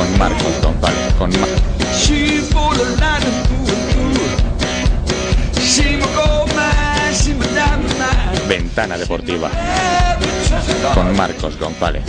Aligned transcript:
Con 0.00 0.18
Marcos 0.18 0.62
González, 0.62 1.14
con 1.18 1.30
Mar 1.30 1.48
Ventana 8.48 8.96
Deportiva 8.96 9.50
con 10.94 11.14
Marcos 11.14 11.58
González. 11.58 12.02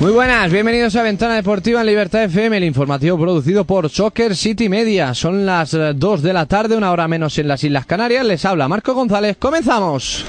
Muy 0.00 0.10
buenas, 0.10 0.50
bienvenidos 0.50 0.96
a 0.96 1.02
Ventana 1.02 1.36
Deportiva 1.36 1.80
en 1.82 1.86
Libertad 1.86 2.24
FM, 2.24 2.56
el 2.56 2.64
informativo 2.64 3.16
producido 3.18 3.64
por 3.64 3.88
Soccer 3.88 4.34
City 4.34 4.68
Media. 4.68 5.14
Son 5.14 5.46
las 5.46 5.76
2 5.94 6.22
de 6.22 6.32
la 6.32 6.46
tarde, 6.46 6.76
una 6.76 6.90
hora 6.90 7.06
menos 7.06 7.38
en 7.38 7.46
las 7.46 7.62
Islas 7.62 7.86
Canarias. 7.86 8.26
Les 8.26 8.44
habla 8.44 8.66
Marco 8.66 8.94
González. 8.94 9.36
Comenzamos. 9.38 10.24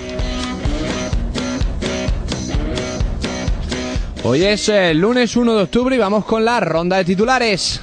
Hoy 4.30 4.44
es 4.44 4.68
el 4.68 4.98
lunes 4.98 5.38
1 5.38 5.56
de 5.56 5.64
octubre 5.64 5.96
y 5.96 6.00
vamos 6.00 6.26
con 6.26 6.44
la 6.44 6.60
ronda 6.60 6.98
de 6.98 7.06
titulares. 7.06 7.80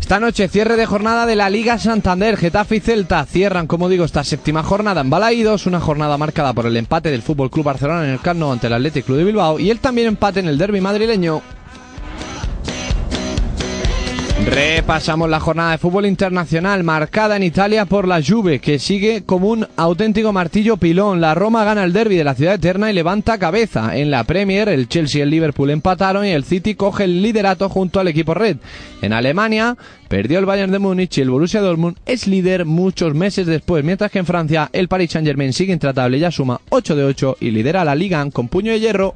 Esta 0.00 0.18
noche 0.18 0.48
cierre 0.48 0.76
de 0.76 0.86
jornada 0.86 1.26
de 1.26 1.36
la 1.36 1.50
Liga 1.50 1.78
Santander. 1.78 2.38
Getafe 2.38 2.76
y 2.76 2.80
Celta 2.80 3.26
cierran, 3.26 3.66
como 3.66 3.90
digo, 3.90 4.06
esta 4.06 4.24
séptima 4.24 4.62
jornada 4.62 5.02
en 5.02 5.10
Balaídos, 5.10 5.66
una 5.66 5.78
jornada 5.78 6.16
marcada 6.16 6.54
por 6.54 6.64
el 6.64 6.74
empate 6.78 7.10
del 7.10 7.20
Fútbol 7.20 7.50
Club 7.50 7.66
Barcelona 7.66 8.02
en 8.02 8.12
el 8.12 8.20
Camp 8.20 8.42
ante 8.44 8.68
el 8.68 8.72
Athletic 8.72 9.04
Club 9.04 9.18
de 9.18 9.24
Bilbao 9.24 9.58
y 9.58 9.68
el 9.68 9.80
también 9.80 10.08
empate 10.08 10.40
en 10.40 10.48
el 10.48 10.56
derby 10.56 10.80
madrileño 10.80 11.42
Repasamos 14.44 15.30
la 15.30 15.38
jornada 15.38 15.70
de 15.72 15.78
fútbol 15.78 16.04
internacional 16.04 16.82
marcada 16.82 17.36
en 17.36 17.44
Italia 17.44 17.86
por 17.86 18.08
la 18.08 18.20
Juve, 18.20 18.58
que 18.58 18.78
sigue 18.80 19.22
como 19.24 19.48
un 19.48 19.66
auténtico 19.76 20.32
martillo 20.32 20.76
pilón. 20.76 21.20
La 21.20 21.34
Roma 21.34 21.64
gana 21.64 21.84
el 21.84 21.92
derby 21.92 22.16
de 22.16 22.24
la 22.24 22.34
ciudad 22.34 22.54
eterna 22.54 22.90
y 22.90 22.94
levanta 22.94 23.38
cabeza. 23.38 23.96
En 23.96 24.10
la 24.10 24.24
Premier, 24.24 24.68
el 24.68 24.88
Chelsea 24.88 25.20
y 25.20 25.22
el 25.22 25.30
Liverpool 25.30 25.70
empataron 25.70 26.26
y 26.26 26.30
el 26.30 26.44
City 26.44 26.74
coge 26.74 27.04
el 27.04 27.22
liderato 27.22 27.68
junto 27.68 28.00
al 28.00 28.08
equipo 28.08 28.34
red. 28.34 28.56
En 29.00 29.12
Alemania, 29.12 29.76
perdió 30.08 30.40
el 30.40 30.46
Bayern 30.46 30.72
de 30.72 30.80
Múnich 30.80 31.18
y 31.18 31.20
el 31.20 31.30
Borussia 31.30 31.60
Dortmund 31.60 31.98
es 32.04 32.26
líder 32.26 32.64
muchos 32.64 33.14
meses 33.14 33.46
después, 33.46 33.84
mientras 33.84 34.10
que 34.10 34.18
en 34.18 34.26
Francia, 34.26 34.68
el 34.72 34.88
Paris 34.88 35.12
Saint-Germain 35.12 35.52
sigue 35.52 35.72
intratable 35.72 36.18
ya 36.18 36.30
suma 36.30 36.60
8 36.68 36.96
de 36.96 37.04
8 37.04 37.36
y 37.40 37.52
lidera 37.52 37.84
la 37.84 37.94
Liga 37.94 38.28
con 38.30 38.48
puño 38.48 38.72
de 38.72 38.80
hierro. 38.80 39.14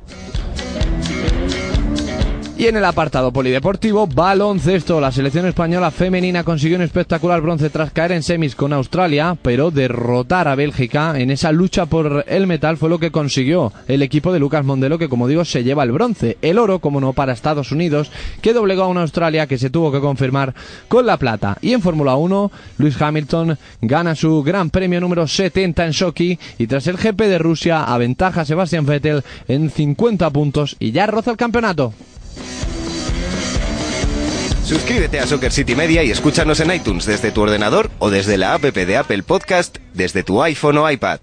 Y 2.59 2.69
en 2.69 2.77
el 2.77 2.87
apartado 2.87 3.33
polideportivo, 3.33 4.07
baloncesto. 4.07 4.99
La 4.99 5.13
selección 5.13 5.45
española 5.45 5.91
femenina 5.91 6.43
consiguió 6.43 6.79
un 6.79 6.85
espectacular 6.85 7.43
bronce 7.43 7.69
tras 7.69 7.91
caer 7.91 8.13
en 8.13 8.23
semis 8.23 8.55
con 8.55 8.73
Australia, 8.73 9.37
pero 9.43 9.71
derrotar 9.71 10.49
a 10.49 10.55
Bélgica 10.55 11.21
en 11.21 11.31
esa 11.31 11.53
lucha 11.53 11.85
por 11.85 12.25
el 12.27 12.47
metal 12.47 12.79
fue 12.79 12.89
lo 12.89 12.99
que 12.99 13.11
consiguió 13.11 13.75
el 13.89 14.01
equipo 14.01 14.33
de 14.33 14.39
Lucas 14.39 14.65
Mondelo, 14.65 14.97
que 14.97 15.11
como 15.11 15.29
digo 15.29 15.45
se 15.45 15.65
lleva 15.65 15.83
el 15.83 15.93
bronce. 15.93 16.39
El 16.41 16.59
oro, 16.59 16.79
como 16.79 16.99
no, 16.99 17.13
para 17.13 17.35
Estados 17.35 17.73
Unidos, 17.73 18.11
que 18.41 18.55
doblegó 18.55 18.85
a 18.85 18.89
una 18.89 19.03
Australia 19.03 19.47
que 19.47 19.59
se 19.59 19.69
tuvo 19.69 19.93
que 19.93 20.01
confirmar 20.01 20.55
con 20.89 21.05
la 21.05 21.19
plata. 21.19 21.59
Y 21.61 21.75
en 21.75 21.83
Fórmula 21.83 22.17
1, 22.17 22.51
Luis 22.79 23.01
Hamilton 23.01 23.59
gana 23.83 24.15
su 24.15 24.43
gran 24.43 24.71
premio 24.71 24.99
número 24.99 25.29
70 25.29 25.85
en 25.85 25.93
Sochi 25.93 26.39
y 26.57 26.67
tras 26.67 26.87
el 26.87 26.97
GP 26.97 27.21
de 27.21 27.39
Rusia 27.39 27.85
aventaja 27.85 28.41
a 28.41 28.45
Sebastian 28.47 28.87
Vettel 28.87 29.25
en 29.47 29.69
50 29.69 30.31
puntos 30.31 30.77
y 30.81 30.93
ya 30.93 31.07
roza 31.07 31.33
el 31.33 31.37
campeonato. 31.37 31.93
Suscríbete 34.65 35.21
a 35.21 35.27
Soccer 35.27 35.53
City 35.53 35.77
Media 35.77 36.03
y 36.03 36.11
escúchanos 36.11 36.59
en 36.59 36.75
iTunes 36.75 37.07
desde 37.07 37.31
tu 37.31 37.43
ordenador 37.43 37.89
o 38.01 38.11
desde 38.11 38.37
la 38.37 38.55
app 38.55 38.63
de 38.63 38.97
Apple 38.97 39.23
Podcast 39.23 39.79
desde 39.95 40.25
tu 40.25 40.43
iPhone 40.43 40.79
o 40.79 40.91
iPad. 40.91 41.21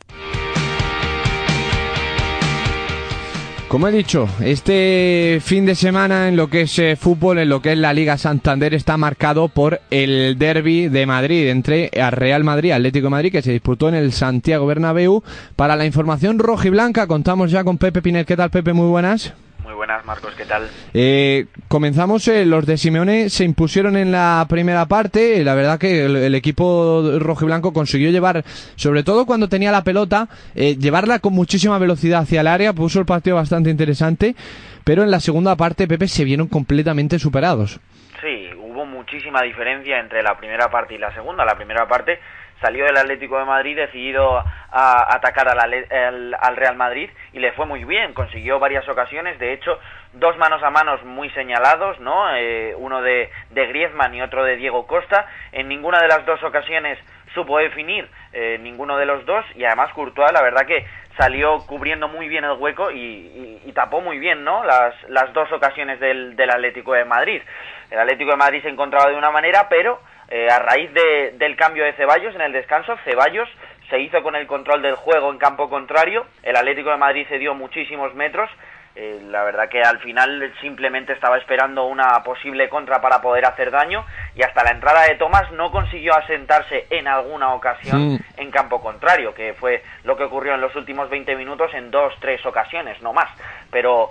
Como 3.73 3.87
he 3.87 3.91
dicho, 3.91 4.29
este 4.39 5.41
fin 5.43 5.65
de 5.65 5.73
semana 5.73 6.27
en 6.27 6.35
lo 6.35 6.47
que 6.47 6.61
es 6.61 6.77
eh, 6.77 6.95
fútbol, 6.95 7.39
en 7.39 7.49
lo 7.49 7.59
que 7.59 7.71
es 7.71 7.77
la 7.79 7.91
Liga 7.91 8.19
Santander, 8.19 8.75
está 8.75 8.97
marcado 8.97 9.49
por 9.49 9.81
el 9.89 10.37
derby 10.37 10.89
de 10.89 11.07
Madrid 11.07 11.49
entre 11.49 11.89
Real 12.11 12.43
Madrid 12.43 12.69
y 12.69 12.71
Atlético 12.73 13.09
Madrid, 13.09 13.31
que 13.31 13.41
se 13.41 13.51
disputó 13.51 13.89
en 13.89 13.95
el 13.95 14.13
Santiago 14.13 14.67
Bernabéu. 14.67 15.23
Para 15.55 15.75
la 15.75 15.87
información 15.87 16.37
roja 16.37 16.67
y 16.67 16.69
blanca, 16.69 17.07
contamos 17.07 17.49
ya 17.49 17.63
con 17.63 17.79
Pepe 17.79 18.03
Pinel. 18.03 18.27
¿Qué 18.27 18.37
tal, 18.37 18.51
Pepe? 18.51 18.73
Muy 18.73 18.87
buenas. 18.87 19.33
Muy 19.63 19.73
buenas, 19.73 20.03
Marcos, 20.03 20.35
¿qué 20.35 20.43
tal? 20.43 20.69
Eh, 20.93 21.45
comenzamos, 21.69 22.27
eh, 22.27 22.45
los 22.45 22.65
de 22.65 22.75
Simeone 22.75 23.29
se 23.29 23.45
impusieron 23.45 23.95
en 23.95 24.11
la 24.11 24.45
primera 24.49 24.85
parte, 24.87 25.41
la 25.41 25.55
verdad 25.55 25.79
que 25.79 26.03
el, 26.03 26.35
equipo 26.35 27.01
rojo 27.17 27.45
y 27.45 27.47
blanco 27.47 27.71
consiguió 27.71 28.11
llevar, 28.11 28.43
sobre 28.75 29.03
todo 29.03 29.25
cuando 29.25 29.47
tenía 29.47 29.71
la 29.71 29.85
pelota, 29.85 30.27
eh, 30.53 30.75
llevarla 30.75 31.19
con 31.19 31.31
muchísima 31.31 31.79
velocidad 31.79 32.23
hacia 32.23 32.41
el 32.41 32.47
área, 32.47 32.73
puso 32.73 32.99
el 32.99 33.05
partido 33.05 33.37
bastante 33.37 33.69
interesante, 33.69 34.35
pero 34.83 35.03
en 35.03 35.11
la 35.11 35.21
segunda 35.21 35.55
parte, 35.55 35.87
Pepe, 35.87 36.09
se 36.09 36.25
vieron 36.25 36.49
completamente 36.49 37.17
superados. 37.17 37.79
Sí, 38.21 38.49
hubo 38.57 38.85
muchísima 38.85 39.41
diferencia 39.43 39.99
entre 39.99 40.23
la 40.23 40.37
primera 40.37 40.69
parte 40.69 40.95
y 40.95 40.97
la 40.97 41.13
segunda. 41.13 41.45
La 41.45 41.55
primera 41.55 41.87
parte 41.87 42.19
salió 42.61 42.85
del 42.85 42.97
Atlético 42.97 43.37
de 43.37 43.45
Madrid 43.45 43.75
decidido 43.75 44.37
a 44.71 45.15
atacar 45.15 45.47
al, 45.49 46.55
Real 46.55 46.75
Madrid 46.75 47.09
y 47.33 47.39
le 47.39 47.51
fue 47.51 47.65
muy 47.65 47.83
bien, 47.83 48.13
consiguió 48.13 48.59
varias 48.59 48.87
ocasiones, 48.87 49.37
de 49.39 49.53
hecho, 49.53 49.79
dos 50.13 50.37
manos 50.37 50.63
a 50.63 50.69
manos 50.69 51.03
muy 51.03 51.29
señalados, 51.31 51.99
¿no? 51.99 52.35
Eh, 52.35 52.73
uno 52.77 53.01
de, 53.01 53.29
de 53.51 53.67
Griezmann 53.67 54.15
y 54.15 54.21
otro 54.21 54.43
de 54.43 54.55
Diego 54.55 54.87
Costa, 54.87 55.27
en 55.51 55.67
ninguna 55.67 55.99
de 55.99 56.07
las 56.07 56.25
dos 56.25 56.41
ocasiones 56.43 56.97
supo 57.33 57.57
definir 57.57 58.07
eh, 58.31 58.57
ninguno 58.61 58.97
de 58.97 59.05
los 59.05 59.25
dos 59.25 59.43
y 59.55 59.65
además 59.65 59.91
Courtois 59.93 60.31
la 60.31 60.41
verdad 60.41 60.65
que 60.65 60.85
salió 61.17 61.57
cubriendo 61.65 62.07
muy 62.07 62.27
bien 62.27 62.43
el 62.43 62.51
hueco 62.51 62.91
y, 62.91 63.71
tapó 63.73 64.01
muy 64.01 64.19
bien 64.19 64.43
¿no? 64.43 64.63
las, 64.63 64.93
las 65.09 65.33
dos 65.33 65.51
ocasiones 65.51 65.99
del, 65.99 66.35
del 66.35 66.51
Atlético 66.51 66.93
de 66.93 67.05
Madrid. 67.05 67.41
El 67.89 67.99
Atlético 67.99 68.31
de 68.31 68.37
Madrid 68.37 68.61
se 68.61 68.69
encontraba 68.69 69.09
de 69.09 69.17
una 69.17 69.31
manera, 69.31 69.67
pero 69.67 69.99
eh, 70.35 70.47
a 70.49 70.57
raíz 70.57 70.91
de, 70.91 71.35
del 71.37 71.55
cambio 71.55 71.83
de 71.83 71.93
Ceballos 71.93 72.33
en 72.33 72.41
el 72.41 72.51
descanso, 72.51 72.97
Ceballos 73.05 73.47
se 73.87 73.99
hizo 73.99 74.23
con 74.23 74.35
el 74.35 74.47
control 74.47 74.81
del 74.81 74.95
juego 74.95 75.31
en 75.31 75.37
campo 75.37 75.69
contrario, 75.69 76.25
el 76.41 76.55
Atlético 76.55 76.89
de 76.89 76.97
Madrid 76.97 77.27
cedió 77.29 77.53
muchísimos 77.53 78.15
metros, 78.15 78.49
eh, 78.95 79.21
la 79.29 79.43
verdad 79.43 79.69
que 79.69 79.83
al 79.83 79.99
final 79.99 80.51
simplemente 80.59 81.13
estaba 81.13 81.37
esperando 81.37 81.85
una 81.85 82.23
posible 82.23 82.67
contra 82.67 82.99
para 82.99 83.21
poder 83.21 83.45
hacer 83.45 83.69
daño 83.69 84.07
y 84.33 84.41
hasta 84.41 84.63
la 84.63 84.71
entrada 84.71 85.03
de 85.03 85.17
Tomás 85.17 85.51
no 85.51 85.69
consiguió 85.69 86.15
asentarse 86.15 86.87
en 86.89 87.07
alguna 87.07 87.53
ocasión 87.53 88.19
en 88.35 88.49
campo 88.49 88.81
contrario, 88.81 89.35
que 89.35 89.53
fue 89.53 89.83
lo 90.03 90.17
que 90.17 90.23
ocurrió 90.23 90.55
en 90.55 90.61
los 90.61 90.75
últimos 90.75 91.11
20 91.11 91.35
minutos 91.35 91.71
en 91.75 91.91
dos, 91.91 92.11
tres 92.19 92.43
ocasiones, 92.43 92.99
no 93.03 93.13
más. 93.13 93.29
Pero 93.69 94.09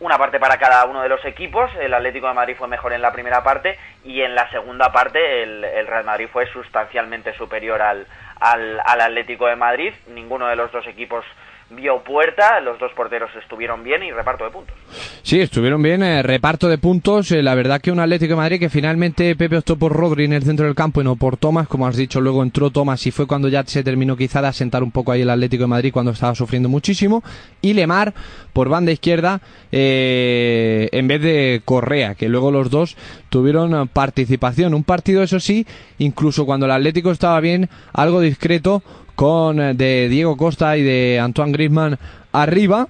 una 0.00 0.18
parte 0.18 0.38
para 0.38 0.58
cada 0.58 0.84
uno 0.84 1.02
de 1.02 1.08
los 1.08 1.24
equipos. 1.24 1.70
El 1.80 1.94
Atlético 1.94 2.28
de 2.28 2.34
Madrid 2.34 2.56
fue 2.56 2.68
mejor 2.68 2.92
en 2.92 3.02
la 3.02 3.12
primera 3.12 3.42
parte 3.42 3.78
y 4.04 4.22
en 4.22 4.34
la 4.34 4.50
segunda 4.50 4.92
parte 4.92 5.42
el, 5.42 5.86
Real 5.86 6.04
Madrid 6.04 6.28
fue 6.32 6.46
sustancialmente 6.52 7.32
superior 7.34 7.80
al, 7.80 8.06
al, 8.40 8.80
Atlético 9.00 9.46
de 9.46 9.56
Madrid. 9.56 9.94
Ninguno 10.08 10.48
de 10.48 10.56
los 10.56 10.70
dos 10.70 10.86
equipos 10.86 11.24
vio 11.70 12.02
puerta, 12.04 12.60
los 12.60 12.78
dos 12.78 12.92
porteros 12.94 13.30
estuvieron 13.42 13.82
bien 13.82 14.02
y 14.04 14.12
reparto 14.12 14.44
de 14.44 14.50
puntos. 14.50 14.76
Sí, 15.22 15.40
estuvieron 15.40 15.82
bien, 15.82 16.02
eh, 16.02 16.22
reparto 16.22 16.68
de 16.68 16.78
puntos. 16.78 17.32
eh, 17.32 17.42
la 17.42 17.54
verdad 17.54 17.80
que 17.80 17.90
un 17.90 17.98
Atlético 17.98 18.34
de 18.34 18.36
Madrid 18.36 18.60
que 18.60 18.70
finalmente 18.70 19.34
Pepe 19.34 19.58
optó 19.58 19.76
por 19.76 19.92
Rodri 19.92 20.24
en 20.24 20.32
el 20.32 20.44
centro 20.44 20.66
del 20.66 20.76
campo 20.76 21.00
y 21.00 21.04
no 21.04 21.16
por 21.16 21.36
Tomás, 21.36 21.66
como 21.66 21.86
has 21.86 21.96
dicho, 21.96 22.20
luego 22.20 22.42
entró 22.42 22.70
Tomás 22.70 23.04
y 23.06 23.10
fue 23.10 23.26
cuando 23.26 23.48
ya 23.48 23.64
se 23.64 23.82
terminó 23.82 24.16
quizá 24.16 24.40
de 24.40 24.48
asentar 24.48 24.82
un 24.82 24.92
poco 24.92 25.10
ahí 25.10 25.22
el 25.22 25.30
Atlético 25.30 25.64
de 25.64 25.68
Madrid 25.68 25.92
cuando 25.92 26.12
estaba 26.12 26.34
sufriendo 26.34 26.68
muchísimo. 26.68 27.24
Y 27.60 27.74
Lemar 27.74 28.14
por 28.52 28.68
banda 28.68 28.92
izquierda 28.92 29.40
eh, 29.72 30.88
en 30.92 31.08
vez 31.08 31.20
de 31.20 31.62
Correa, 31.64 32.14
que 32.14 32.28
luego 32.28 32.52
los 32.52 32.70
dos 32.70 32.96
tuvieron 33.28 33.74
eh, 33.74 33.88
participación. 33.92 34.72
Un 34.72 34.84
partido, 34.84 35.22
eso 35.22 35.40
sí, 35.40 35.66
incluso 35.98 36.46
cuando 36.46 36.66
el 36.66 36.72
Atlético 36.72 37.10
estaba 37.10 37.40
bien, 37.40 37.68
algo 37.92 38.20
discreto 38.20 38.82
con 39.16 39.58
eh, 39.58 39.74
de 39.74 40.08
Diego 40.08 40.36
Costa 40.36 40.76
y 40.76 40.84
de 40.84 41.18
Antoine 41.18 41.52
Griezmann 41.52 41.98
arriba. 42.32 42.86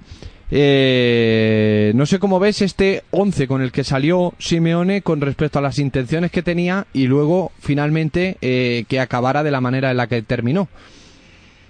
Eh, 0.51 1.93
no 1.95 2.07
sé 2.07 2.21
cómo 2.21 2.39
ves 2.39 2.63
este 2.63 3.03
11 3.11 3.49
con 3.49 3.63
el 3.63 3.73
que 3.73 3.83
salió 3.83 4.33
Simeone 4.39 5.03
con 5.03 5.21
respecto 5.21 5.59
a 5.59 5.63
las 5.63 5.79
intenciones 5.79 6.31
que 6.31 6.43
tenía 6.43 6.85
y 6.93 7.07
luego 7.07 7.51
finalmente 7.61 8.37
eh, 8.43 8.85
que 8.89 9.01
acabara 9.01 9.43
de 9.43 9.51
la 9.51 9.61
manera 9.61 9.91
en 9.91 9.97
la 9.97 10.07
que 10.07 10.23
terminó. 10.23 10.69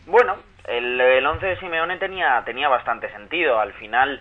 Bueno, 0.07 0.37
el, 0.69 1.01
el 1.01 1.27
11 1.27 1.47
de 1.47 1.59
Simeone 1.59 1.97
tenía, 1.97 2.43
tenía 2.45 2.69
bastante 2.69 3.11
sentido. 3.13 3.59
Al 3.59 3.73
final 3.75 4.21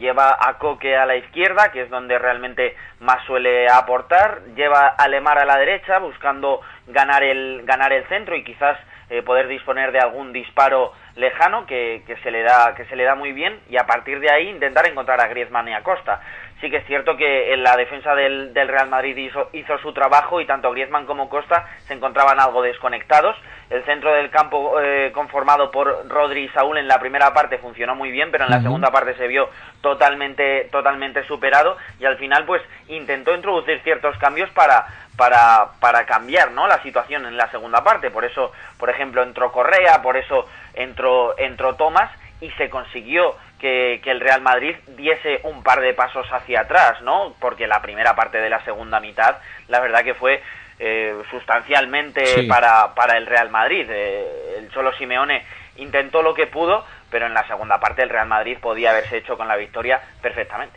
lleva 0.00 0.36
a 0.38 0.58
Coque 0.58 0.96
a 0.96 1.06
la 1.06 1.16
izquierda, 1.16 1.70
que 1.72 1.82
es 1.82 1.90
donde 1.90 2.18
realmente 2.18 2.76
más 3.00 3.24
suele 3.24 3.68
aportar. 3.68 4.42
Lleva 4.56 4.88
a 4.88 5.08
Lemar 5.08 5.38
a 5.38 5.44
la 5.44 5.58
derecha, 5.58 5.98
buscando 5.98 6.60
ganar 6.88 7.22
el, 7.22 7.62
ganar 7.64 7.92
el 7.92 8.06
centro 8.08 8.36
y 8.36 8.44
quizás 8.44 8.78
eh, 9.12 9.22
poder 9.22 9.46
disponer 9.46 9.92
de 9.92 10.00
algún 10.00 10.32
disparo 10.32 10.94
lejano 11.16 11.66
que, 11.66 12.02
que, 12.06 12.16
se 12.16 12.30
le 12.30 12.42
da, 12.42 12.74
que 12.74 12.86
se 12.86 12.96
le 12.96 13.04
da 13.04 13.14
muy 13.14 13.32
bien. 13.32 13.60
Y 13.68 13.76
a 13.76 13.84
partir 13.84 14.20
de 14.20 14.32
ahí 14.32 14.48
intentar 14.48 14.88
encontrar 14.88 15.20
a 15.20 15.28
Griezmann 15.28 15.68
y 15.68 15.74
a 15.74 15.82
Costa. 15.82 16.22
Sí 16.62 16.70
que 16.70 16.78
es 16.78 16.86
cierto 16.86 17.16
que 17.16 17.52
en 17.52 17.62
la 17.62 17.76
defensa 17.76 18.14
del, 18.14 18.54
del 18.54 18.68
Real 18.68 18.88
Madrid 18.88 19.16
hizo, 19.16 19.50
hizo 19.52 19.76
su 19.78 19.92
trabajo 19.92 20.40
y 20.40 20.46
tanto 20.46 20.70
Griezmann 20.70 21.04
como 21.04 21.28
Costa 21.28 21.68
se 21.88 21.92
encontraban 21.92 22.40
algo 22.40 22.62
desconectados. 22.62 23.36
El 23.68 23.84
centro 23.84 24.14
del 24.14 24.30
campo 24.30 24.80
eh, 24.80 25.10
conformado 25.12 25.70
por 25.70 26.08
Rodri 26.08 26.44
y 26.44 26.48
Saúl 26.50 26.78
en 26.78 26.88
la 26.88 27.00
primera 27.00 27.34
parte 27.34 27.58
funcionó 27.58 27.94
muy 27.94 28.10
bien, 28.10 28.30
pero 28.30 28.44
en 28.44 28.50
la 28.50 28.62
segunda 28.62 28.90
parte 28.90 29.14
se 29.14 29.26
vio 29.26 29.50
totalmente, 29.80 30.68
totalmente 30.70 31.24
superado 31.24 31.76
y 31.98 32.04
al 32.04 32.16
final 32.16 32.46
pues 32.46 32.62
intentó 32.88 33.34
introducir 33.34 33.80
ciertos 33.82 34.16
cambios 34.18 34.48
para, 34.50 34.86
para, 35.16 35.72
para 35.80 36.06
cambiar 36.06 36.50
¿no? 36.52 36.66
la 36.66 36.82
situación 36.82 37.26
en 37.26 37.36
la 37.36 37.50
segunda 37.50 37.82
parte. 37.84 38.10
Por 38.10 38.24
eso, 38.24 38.52
por 38.78 38.90
ejemplo, 38.90 39.22
entró 39.22 39.52
Correa, 39.52 40.02
por 40.02 40.16
eso 40.16 40.46
entró, 40.74 41.36
entró 41.38 41.74
Tomás 41.74 42.10
y 42.40 42.50
se 42.52 42.70
consiguió 42.70 43.36
que, 43.60 44.00
que 44.02 44.10
el 44.10 44.20
Real 44.20 44.40
Madrid 44.40 44.74
diese 44.88 45.40
un 45.44 45.62
par 45.62 45.80
de 45.80 45.94
pasos 45.94 46.26
hacia 46.32 46.62
atrás, 46.62 47.00
¿no? 47.02 47.34
Porque 47.38 47.66
la 47.66 47.80
primera 47.80 48.14
parte 48.16 48.38
de 48.38 48.50
la 48.50 48.64
segunda 48.64 48.98
mitad, 49.00 49.36
la 49.68 49.78
verdad 49.80 50.02
que 50.02 50.14
fue 50.14 50.42
eh, 50.80 51.14
sustancialmente 51.30 52.24
Sí. 52.26 52.42
para, 52.48 52.94
para 52.94 53.16
el 53.16 53.26
Real 53.26 53.50
Madrid. 53.50 53.86
Eh, 53.88 54.56
el 54.58 54.70
Cholo 54.72 54.92
Simeone 54.94 55.44
intentó 55.76 56.22
lo 56.22 56.34
que 56.34 56.48
pudo, 56.48 56.84
pero 57.10 57.26
en 57.26 57.34
la 57.34 57.46
segunda 57.46 57.78
parte 57.78 58.02
el 58.02 58.08
Real 58.08 58.26
Madrid 58.26 58.58
podía 58.60 58.90
haberse 58.90 59.18
hecho 59.18 59.36
con 59.36 59.46
la 59.46 59.54
victoria 59.56 60.00
perfectamente. 60.20 60.76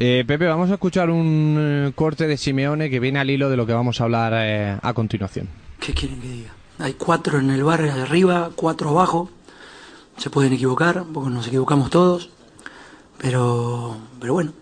Eh, 0.00 0.22
Pepe, 0.24 0.46
vamos 0.46 0.70
a 0.70 0.74
escuchar 0.74 1.10
un 1.10 1.56
eh, 1.58 1.92
corte 1.92 2.28
de 2.28 2.36
Simeone 2.36 2.88
que 2.88 3.00
viene 3.00 3.18
al 3.18 3.28
hilo 3.30 3.50
de 3.50 3.56
lo 3.56 3.66
que 3.66 3.72
vamos 3.72 4.00
a 4.00 4.04
hablar 4.04 4.32
eh, 4.36 4.78
a 4.80 4.92
continuación. 4.92 5.48
¿Qué 5.80 5.92
quieren 5.92 6.20
que 6.20 6.28
diga? 6.28 6.50
Hay 6.78 6.94
cuatro 6.94 7.40
en 7.40 7.50
el 7.50 7.64
barrio 7.64 7.92
de 7.92 8.02
arriba, 8.02 8.50
cuatro 8.54 8.90
abajo. 8.90 9.28
Se 10.16 10.30
pueden 10.30 10.52
equivocar, 10.52 11.02
porque 11.12 11.30
nos 11.30 11.48
equivocamos 11.48 11.90
todos. 11.90 12.30
Pero, 13.18 13.96
pero 14.20 14.34
bueno, 14.34 14.52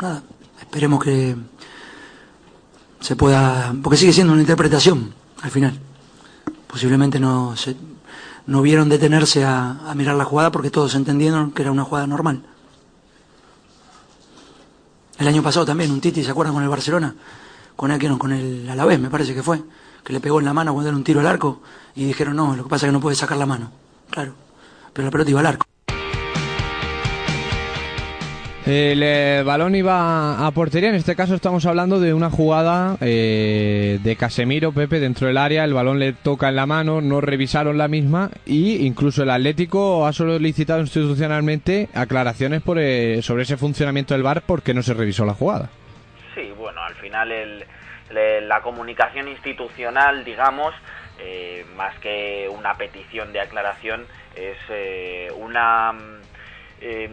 nada. 0.00 0.22
Esperemos 0.60 1.04
que 1.04 1.36
se 3.00 3.16
pueda. 3.16 3.74
Porque 3.82 3.98
sigue 3.98 4.14
siendo 4.14 4.32
una 4.32 4.40
interpretación 4.40 5.12
al 5.42 5.50
final. 5.50 5.78
Posiblemente 6.66 7.20
no, 7.20 7.54
se, 7.54 7.76
no 8.46 8.62
vieron 8.62 8.88
detenerse 8.88 9.44
a, 9.44 9.90
a 9.90 9.94
mirar 9.94 10.16
la 10.16 10.24
jugada 10.24 10.50
porque 10.50 10.70
todos 10.70 10.94
entendieron 10.94 11.52
que 11.52 11.60
era 11.60 11.70
una 11.70 11.84
jugada 11.84 12.06
normal. 12.06 12.44
El 15.18 15.28
año 15.28 15.42
pasado 15.42 15.64
también, 15.64 15.90
un 15.90 16.00
Titi, 16.00 16.22
¿se 16.22 16.30
acuerdan 16.30 16.54
con 16.54 16.62
el 16.62 16.68
Barcelona? 16.68 17.14
Con 17.74 17.90
el 17.90 18.18
con 18.18 18.32
el 18.32 18.68
Alavés, 18.68 19.00
me 19.00 19.10
parece 19.10 19.34
que 19.34 19.42
fue, 19.42 19.62
que 20.04 20.12
le 20.12 20.20
pegó 20.20 20.38
en 20.40 20.46
la 20.46 20.52
mano 20.52 20.72
cuando 20.72 20.88
era 20.88 20.96
un 20.96 21.04
tiro 21.04 21.20
al 21.20 21.26
arco 21.26 21.62
y 21.94 22.04
dijeron, 22.04 22.36
no, 22.36 22.54
lo 22.54 22.64
que 22.64 22.70
pasa 22.70 22.86
es 22.86 22.90
que 22.90 22.92
no 22.92 23.00
puede 23.00 23.16
sacar 23.16 23.38
la 23.38 23.46
mano. 23.46 23.70
Claro, 24.10 24.34
pero 24.92 25.06
la 25.06 25.10
pelota 25.10 25.30
iba 25.30 25.40
al 25.40 25.46
arco. 25.46 25.66
El 28.66 29.00
eh, 29.00 29.44
balón 29.46 29.76
iba 29.76 30.44
a 30.44 30.50
portería, 30.50 30.88
en 30.88 30.96
este 30.96 31.14
caso 31.14 31.36
estamos 31.36 31.64
hablando 31.66 32.00
de 32.00 32.12
una 32.12 32.30
jugada 32.30 32.96
eh, 33.00 34.00
de 34.02 34.16
Casemiro, 34.16 34.72
Pepe, 34.72 34.98
dentro 34.98 35.28
del 35.28 35.36
área, 35.38 35.62
el 35.62 35.72
balón 35.72 36.00
le 36.00 36.12
toca 36.12 36.48
en 36.48 36.56
la 36.56 36.66
mano, 36.66 37.00
no 37.00 37.20
revisaron 37.20 37.78
la 37.78 37.86
misma. 37.86 38.30
Y 38.44 38.84
incluso 38.84 39.22
el 39.22 39.30
Atlético 39.30 40.04
ha 40.04 40.12
solicitado 40.12 40.80
institucionalmente 40.80 41.88
aclaraciones 41.94 42.60
por, 42.60 42.80
eh, 42.80 43.22
sobre 43.22 43.44
ese 43.44 43.56
funcionamiento 43.56 44.14
del 44.14 44.24
VAR 44.24 44.42
porque 44.44 44.74
no 44.74 44.82
se 44.82 44.94
revisó 44.94 45.24
la 45.24 45.34
jugada. 45.34 45.70
Sí, 46.34 46.52
bueno, 46.58 46.82
al 46.82 46.96
final 46.96 47.30
el, 47.30 47.64
la 48.48 48.62
comunicación 48.62 49.28
institucional, 49.28 50.24
digamos, 50.24 50.74
eh, 51.20 51.64
más 51.76 51.96
que 52.00 52.48
una 52.52 52.74
petición 52.74 53.32
de 53.32 53.40
aclaración, 53.40 54.06
es 54.34 54.56
eh, 54.70 55.28
una 55.38 55.92
em, 56.80 57.12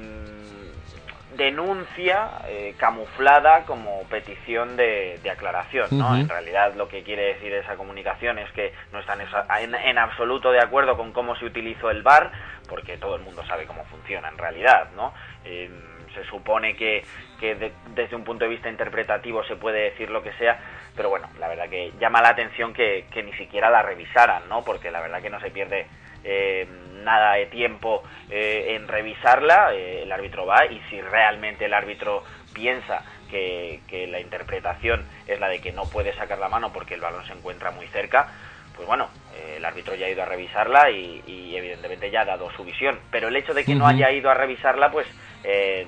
denuncia 1.36 2.30
eh, 2.48 2.76
camuflada 2.78 3.66
como 3.66 4.04
petición 4.10 4.76
de, 4.76 5.20
de 5.24 5.30
aclaración, 5.30 5.88
¿no? 5.92 6.16
En 6.22 6.30
realidad 6.30 6.74
lo 6.76 6.88
que 6.88 7.04
quiere 7.04 7.34
decir 7.34 7.54
esa 7.54 7.76
comunicación 7.76 8.40
es 8.40 8.52
que 8.52 8.74
no 8.92 9.00
están 9.00 9.20
en, 9.22 9.76
en 9.76 9.98
absoluto 9.98 10.52
de 10.52 10.60
acuerdo 10.60 10.96
con 10.98 11.12
cómo 11.12 11.36
se 11.36 11.46
utilizó 11.46 11.90
el 11.90 12.04
VAR, 12.04 12.32
porque 12.68 12.98
todo 12.98 13.16
el 13.16 13.22
mundo 13.22 13.44
sabe 13.46 13.66
cómo 13.66 13.84
funciona 13.86 14.30
en 14.30 14.38
realidad, 14.38 14.90
¿no? 14.96 15.14
Em, 15.44 15.72
se 16.14 16.24
supone 16.26 16.76
que, 16.76 17.04
que 17.40 17.56
de- 17.56 17.74
desde 17.96 18.16
un 18.16 18.24
punto 18.24 18.46
de 18.46 18.50
vista 18.52 18.70
interpretativo 18.70 19.44
se 19.46 19.56
puede 19.56 19.82
decir 19.90 20.10
lo 20.12 20.22
que 20.22 20.32
sea, 20.34 20.60
pero 20.96 21.10
bueno, 21.10 21.28
la 21.40 21.48
verdad 21.48 21.70
que 21.70 21.92
llama 22.00 22.22
la 22.22 22.30
atención 22.30 22.74
que, 22.74 23.06
que 23.12 23.24
ni 23.24 23.34
siquiera 23.34 23.70
la 23.72 23.82
revisaran, 23.82 24.48
¿no? 24.48 24.64
Porque 24.64 24.92
la 24.92 25.02
verdad 25.02 25.22
que 25.22 25.30
no 25.32 25.40
se 25.40 25.50
pierde 25.50 25.88
eh, 26.24 26.68
nada 27.04 27.34
de 27.34 27.48
tiempo 27.48 28.04
eh, 28.30 28.76
en 28.76 28.88
revisarla, 28.88 29.74
eh, 29.74 30.04
el 30.04 30.12
árbitro 30.12 30.46
va 30.46 30.66
y 30.66 30.82
si 30.90 31.02
realmente 31.02 31.66
el 31.66 31.74
árbitro 31.74 32.24
piensa 32.54 33.04
que, 33.30 33.82
que 33.88 34.08
la 34.08 34.20
interpretación 34.20 35.06
es 35.28 35.40
la 35.40 35.50
de 35.50 35.60
que 35.60 35.72
no 35.72 35.84
puede 35.86 36.14
sacar 36.14 36.38
la 36.38 36.50
mano 36.50 36.72
porque 36.72 36.94
el 36.94 37.02
balón 37.02 37.26
se 37.26 37.34
encuentra 37.34 37.72
muy 37.72 37.88
cerca, 37.88 38.30
pues 38.76 38.88
bueno, 38.88 39.10
eh, 39.36 39.56
el 39.58 39.66
árbitro 39.66 39.96
ya 39.96 40.08
ha 40.08 40.10
ido 40.10 40.24
a 40.24 40.26
revisarla 40.26 40.90
y, 40.90 41.24
y 41.28 41.56
evidentemente 41.56 42.10
ya 42.10 42.22
ha 42.22 42.26
dado 42.26 42.52
su 42.52 42.64
visión. 42.64 43.00
Pero 43.12 43.28
el 43.28 43.36
hecho 43.36 43.54
de 43.54 43.66
que 43.66 43.76
no 43.76 43.88
haya 43.88 44.12
ido 44.12 44.30
a 44.30 44.34
revisarla, 44.34 44.92
pues 44.92 45.08
eh, 45.44 45.86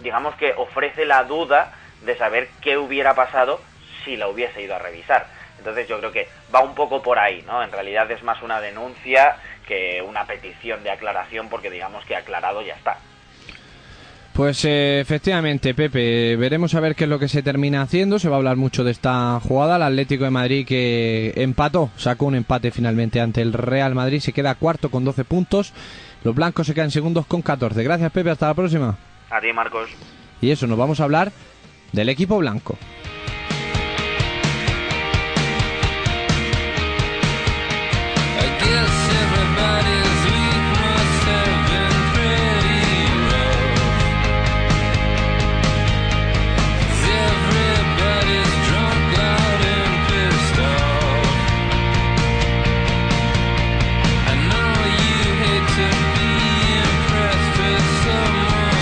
digamos 0.00 0.34
que 0.36 0.52
ofrece 0.56 1.04
la 1.04 1.24
duda 1.24 1.72
de 2.02 2.16
saber 2.16 2.48
qué 2.60 2.76
hubiera 2.76 3.14
pasado 3.14 3.60
si 4.04 4.16
la 4.16 4.28
hubiese 4.28 4.62
ido 4.62 4.74
a 4.74 4.78
revisar. 4.78 5.26
Entonces 5.62 5.86
yo 5.86 5.98
creo 6.00 6.10
que 6.10 6.26
va 6.52 6.60
un 6.60 6.74
poco 6.74 7.00
por 7.00 7.20
ahí, 7.20 7.42
¿no? 7.46 7.62
En 7.62 7.70
realidad 7.70 8.10
es 8.10 8.22
más 8.24 8.42
una 8.42 8.60
denuncia 8.60 9.36
que 9.66 10.02
una 10.02 10.26
petición 10.26 10.82
de 10.82 10.90
aclaración 10.90 11.48
porque 11.48 11.70
digamos 11.70 12.04
que 12.04 12.16
aclarado 12.16 12.62
ya 12.62 12.74
está. 12.74 12.98
Pues 14.32 14.64
eh, 14.64 14.98
efectivamente, 14.98 15.72
Pepe, 15.72 16.34
veremos 16.36 16.74
a 16.74 16.80
ver 16.80 16.96
qué 16.96 17.04
es 17.04 17.10
lo 17.10 17.20
que 17.20 17.28
se 17.28 17.42
termina 17.42 17.82
haciendo. 17.82 18.18
Se 18.18 18.28
va 18.28 18.36
a 18.36 18.38
hablar 18.38 18.56
mucho 18.56 18.82
de 18.82 18.90
esta 18.90 19.38
jugada. 19.40 19.76
El 19.76 19.82
Atlético 19.82 20.24
de 20.24 20.30
Madrid 20.30 20.66
que 20.66 21.32
empató, 21.36 21.90
sacó 21.96 22.26
un 22.26 22.34
empate 22.34 22.72
finalmente 22.72 23.20
ante 23.20 23.40
el 23.40 23.52
Real 23.52 23.94
Madrid. 23.94 24.20
Se 24.20 24.32
queda 24.32 24.56
cuarto 24.56 24.90
con 24.90 25.04
12 25.04 25.24
puntos. 25.24 25.72
Los 26.24 26.34
blancos 26.34 26.66
se 26.66 26.74
quedan 26.74 26.90
segundos 26.90 27.26
con 27.26 27.42
14. 27.42 27.84
Gracias, 27.84 28.10
Pepe. 28.10 28.30
Hasta 28.30 28.48
la 28.48 28.54
próxima. 28.54 28.96
A 29.30 29.40
ti, 29.40 29.52
Marcos. 29.52 29.90
Y 30.40 30.50
eso, 30.50 30.66
nos 30.66 30.78
vamos 30.78 30.98
a 30.98 31.04
hablar 31.04 31.30
del 31.92 32.08
equipo 32.08 32.38
blanco. 32.38 32.76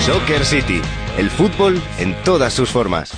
Soccer 0.01 0.47
City, 0.47 0.81
el 1.19 1.29
fútbol 1.29 1.81
en 1.99 2.15
todas 2.25 2.55
sus 2.55 2.71
formas. 2.71 3.13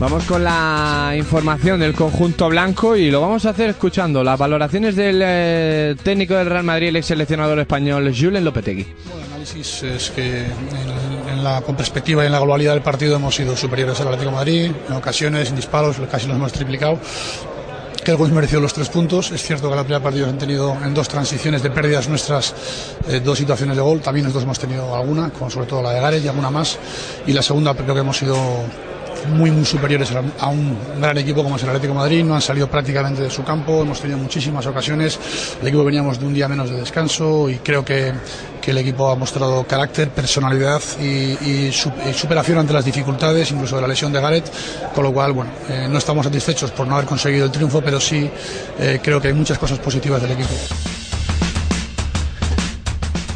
Vamos 0.00 0.24
con 0.24 0.42
la 0.42 1.12
información 1.16 1.80
del 1.80 1.92
conjunto 1.92 2.48
blanco 2.48 2.96
y 2.96 3.10
lo 3.10 3.20
vamos 3.20 3.44
a 3.44 3.50
hacer 3.50 3.68
escuchando 3.70 4.24
las 4.24 4.38
valoraciones 4.38 4.96
del 4.96 5.20
eh, 5.22 5.96
técnico 6.02 6.34
del 6.34 6.46
Real 6.46 6.64
Madrid, 6.64 6.88
el 6.88 6.96
ex 6.96 7.06
seleccionador 7.06 7.58
español 7.58 8.10
Julen 8.18 8.44
Lopetegui. 8.44 8.84
Bueno, 8.84 9.20
el 9.20 9.32
análisis 9.32 9.82
es 9.82 10.10
que 10.10 10.46
en, 10.46 11.28
en 11.32 11.44
la, 11.44 11.60
con 11.60 11.76
perspectiva 11.76 12.22
y 12.22 12.26
en 12.26 12.32
la 12.32 12.38
globalidad 12.38 12.72
del 12.72 12.82
partido 12.82 13.16
hemos 13.16 13.34
sido 13.34 13.56
superiores 13.56 14.00
al 14.00 14.06
Atlético 14.06 14.30
de 14.30 14.36
Madrid, 14.36 14.72
en 14.88 14.94
ocasiones, 14.94 15.50
en 15.50 15.56
disparos, 15.56 15.96
casi 16.10 16.26
los 16.26 16.36
hemos 16.36 16.52
triplicado. 16.52 16.98
Que 18.08 18.12
el 18.12 18.16
Gois 18.16 18.32
mereció 18.32 18.58
los 18.58 18.72
tres 18.72 18.88
puntos. 18.88 19.32
Es 19.32 19.42
cierto 19.42 19.68
que 19.68 19.76
la 19.76 19.82
primera 19.82 20.02
partida 20.02 20.30
han 20.30 20.38
tenido 20.38 20.74
en 20.82 20.94
dos 20.94 21.08
transiciones 21.08 21.62
de 21.62 21.68
pérdidas 21.68 22.08
nuestras 22.08 22.54
eh, 23.06 23.20
dos 23.20 23.36
situaciones 23.36 23.76
de 23.76 23.82
gol. 23.82 24.00
También 24.00 24.24
nosotros 24.24 24.44
hemos 24.44 24.58
tenido 24.58 24.96
alguna, 24.96 25.28
como 25.28 25.50
sobre 25.50 25.66
todo 25.66 25.82
la 25.82 25.92
de 25.92 26.00
Gareth 26.00 26.24
y 26.24 26.28
alguna 26.28 26.50
más. 26.50 26.78
Y 27.26 27.34
la 27.34 27.42
segunda 27.42 27.74
creo 27.74 27.92
que 27.92 28.00
hemos 28.00 28.16
sido 28.16 28.34
muy 29.26 29.50
muy 29.50 29.64
superiores 29.64 30.10
a 30.38 30.48
un 30.48 30.76
gran 31.00 31.18
equipo 31.18 31.42
como 31.42 31.56
es 31.56 31.62
el 31.62 31.70
Atlético 31.70 31.94
Madrid, 31.94 32.24
no 32.24 32.34
han 32.34 32.42
salido 32.42 32.68
prácticamente 32.70 33.22
de 33.22 33.30
su 33.30 33.44
campo, 33.44 33.82
hemos 33.82 34.00
tenido 34.00 34.18
muchísimas 34.18 34.66
ocasiones, 34.66 35.18
el 35.60 35.68
equipo 35.68 35.84
veníamos 35.84 36.18
de 36.18 36.26
un 36.26 36.34
día 36.34 36.48
menos 36.48 36.70
de 36.70 36.76
descanso 36.76 37.48
y 37.48 37.56
creo 37.56 37.84
que, 37.84 38.12
que 38.60 38.70
el 38.70 38.78
equipo 38.78 39.10
ha 39.10 39.16
mostrado 39.16 39.64
carácter, 39.64 40.10
personalidad 40.10 40.80
y, 41.00 41.70
superación 41.72 42.58
ante 42.58 42.72
las 42.72 42.84
dificultades, 42.84 43.50
incluso 43.50 43.76
de 43.76 43.82
la 43.82 43.88
lesión 43.88 44.12
de 44.12 44.20
Gareth, 44.20 44.50
con 44.94 45.04
lo 45.04 45.12
cual, 45.12 45.32
bueno, 45.32 45.50
eh, 45.68 45.86
no 45.88 45.98
estamos 45.98 46.24
satisfechos 46.24 46.70
por 46.70 46.86
no 46.86 46.94
haber 46.94 47.06
conseguido 47.06 47.46
el 47.46 47.50
triunfo, 47.50 47.80
pero 47.80 48.00
sí 48.00 48.28
eh, 48.78 49.00
creo 49.02 49.20
que 49.20 49.28
hay 49.28 49.34
muchas 49.34 49.58
cosas 49.58 49.78
positivas 49.78 50.20
del 50.20 50.32
equipo. 50.32 50.54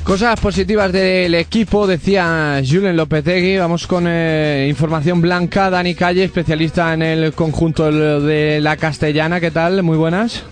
Cosas 0.04 0.40
positivas 0.40 0.92
del 0.92 1.34
equipo, 1.36 1.86
decía 1.86 2.60
Julen 2.68 2.96
Lopetegui. 2.96 3.56
Vamos 3.56 3.86
con 3.86 4.04
eh, 4.08 4.66
información 4.68 5.22
blanca. 5.22 5.70
Dani 5.70 5.94
Calle, 5.94 6.24
especialista 6.24 6.92
en 6.92 7.02
el 7.02 7.32
conjunto 7.32 7.90
de 8.20 8.60
la 8.60 8.76
Castellana. 8.76 9.40
¿Qué 9.40 9.52
tal? 9.52 9.82
Muy 9.84 9.96
buenas. 9.96 10.42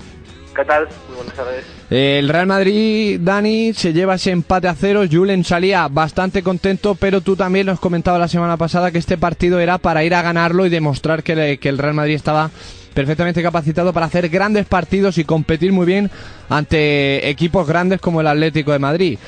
¿Qué 0.55 0.65
tal? 0.65 0.89
Muy 1.09 1.17
buenas 1.17 1.35
tardes. 1.35 1.65
El 1.91 2.29
Real 2.29 2.47
Madrid, 2.47 3.19
Dani, 3.21 3.75
se 3.75 3.93
lleva 3.93 4.15
ese 4.15 4.31
empate 4.31 4.69
a 4.69 4.75
cero. 4.75 5.03
Julen 5.11 5.43
salía 5.43 5.89
bastante 5.89 6.45
contento, 6.45 6.95
pero 6.95 7.21
tú 7.21 7.35
también 7.35 7.67
nos 7.67 7.81
comentabas 7.81 8.21
la 8.21 8.29
semana 8.29 8.57
pasada 8.57 8.93
que 8.93 8.99
este 8.99 9.19
partido 9.19 9.59
era 9.59 9.79
para 9.79 10.05
ir 10.05 10.15
a 10.15 10.23
ganarlo 10.23 10.65
y 10.65 10.71
demostrar 10.71 11.25
que, 11.25 11.59
que 11.61 11.69
el 11.69 11.79
Real 11.79 11.95
Madrid 11.95 12.15
estaba 12.15 12.51
perfectamente 12.95 13.43
capacitado 13.43 13.93
para 13.93 14.07
hacer 14.07 14.29
grandes 14.29 14.67
partidos 14.67 15.19
y 15.19 15.25
competir 15.25 15.73
muy 15.73 15.87
bien 15.87 16.11
ante 16.49 17.29
equipos 17.29 17.67
grandes 17.67 18.01
como 18.01 18.21
el 18.21 18.27
Atlético 18.27 18.73
de 18.73 18.79
Madrid. 18.79 19.19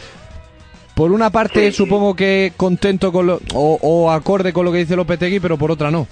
Por 0.94 1.10
una 1.10 1.30
parte, 1.30 1.70
sí, 1.70 1.76
supongo 1.76 2.14
que 2.14 2.52
contento 2.56 3.12
con 3.12 3.26
lo, 3.26 3.40
o, 3.54 3.78
o, 3.80 4.10
acorde 4.10 4.52
con 4.52 4.64
lo 4.64 4.72
que 4.72 4.78
dice 4.78 4.94
Lopetegui, 4.94 5.40
pero 5.40 5.56
por 5.56 5.70
otra 5.70 5.90
no. 5.90 6.06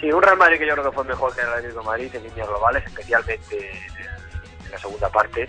Sí, 0.00 0.12
un 0.12 0.22
Real 0.22 0.36
Madrid 0.36 0.58
que 0.58 0.66
yo 0.66 0.74
creo 0.74 0.90
que 0.90 0.92
fue 0.92 1.04
mejor 1.04 1.34
que 1.34 1.40
el 1.40 1.48
Atlético 1.48 1.80
de 1.80 1.86
Madrid 1.86 2.14
en 2.14 2.22
líneas 2.24 2.46
globales, 2.46 2.84
especialmente 2.86 3.70
en 4.64 4.70
la 4.70 4.78
segunda 4.78 5.08
parte, 5.08 5.46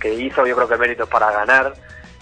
que 0.00 0.14
hizo 0.14 0.46
yo 0.46 0.56
creo 0.56 0.68
que 0.68 0.76
méritos 0.78 1.08
para 1.08 1.30
ganar, 1.30 1.74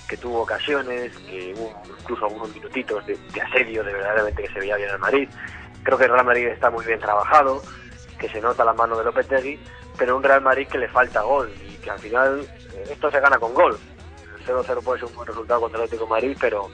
que 0.09 0.17
tuvo 0.17 0.43
ocasiones, 0.43 1.17
que 1.19 1.55
hubo 1.57 1.83
incluso 2.01 2.27
algunos 2.27 2.53
minutitos 2.55 3.07
de, 3.07 3.17
de 3.33 3.41
asedio 3.41 3.85
de 3.85 3.93
verdaderamente 3.93 4.43
que 4.43 4.53
se 4.53 4.59
veía 4.59 4.77
bien 4.77 4.91
el 4.91 4.99
Madrid. 4.99 5.29
Creo 5.85 5.97
que 5.97 6.05
el 6.05 6.13
Real 6.13 6.27
Madrid 6.27 6.47
está 6.49 6.69
muy 6.69 6.85
bien 6.85 6.99
trabajado, 6.99 7.63
que 8.23 8.29
se 8.29 8.41
nota 8.41 8.65
la 8.65 8.73
mano 8.73 8.97
de 8.97 9.05
Lopetegui, 9.05 9.59
pero 9.99 10.17
un 10.17 10.23
Real 10.23 10.41
Madrid 10.41 10.69
que 10.69 10.79
le 10.79 10.89
falta 10.89 11.23
gol 11.23 11.53
y 11.69 11.75
que 11.79 11.91
al 11.91 11.99
final 11.99 12.47
eh, 12.73 12.85
esto 12.93 13.11
se 13.11 13.19
gana 13.19 13.37
con 13.37 13.53
gol. 13.53 13.77
El 14.39 14.47
0-0 14.47 14.83
puede 14.83 15.01
ser 15.01 15.09
un 15.09 15.15
buen 15.17 15.27
resultado 15.27 15.61
contra 15.61 15.79
el 15.79 15.85
Atlético 15.85 16.05
de 16.05 16.11
Madrid, 16.11 16.37
pero, 16.41 16.69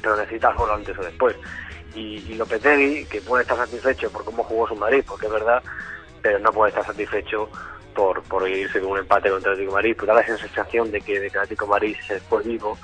pero 0.00 0.16
necesitas 0.16 0.56
gol 0.56 0.70
antes 0.70 0.96
o 0.96 1.02
después. 1.02 1.34
Y, 1.92 2.34
Lopetegui, 2.34 3.04
que 3.06 3.20
puede 3.20 3.42
estar 3.42 3.56
satisfecho 3.56 4.12
por 4.12 4.24
cómo 4.24 4.44
jugó 4.44 4.68
su 4.68 4.76
Madrid, 4.76 5.02
porque 5.04 5.26
es 5.26 5.32
verdad, 5.32 5.60
pero 6.22 6.38
no 6.38 6.52
puede 6.52 6.68
estar 6.68 6.86
satisfecho 6.86 7.50
por, 7.92 8.22
por 8.22 8.48
irse 8.48 8.80
con 8.80 8.92
un 8.92 8.98
empate 8.98 9.28
contra 9.28 9.50
el 9.50 9.54
Atlético 9.54 9.72
de 9.72 9.82
Madrid, 9.82 9.96
pues 9.96 10.06
da 10.06 10.14
la 10.14 10.24
sensación 10.24 10.92
de 10.92 11.00
que, 11.00 11.18
de 11.18 11.26
el 11.26 11.36
Atlético 11.36 11.64
de 11.64 11.70
Madrid 11.70 11.96
se 12.06 12.20
fue 12.20 12.44
vivo 12.44 12.78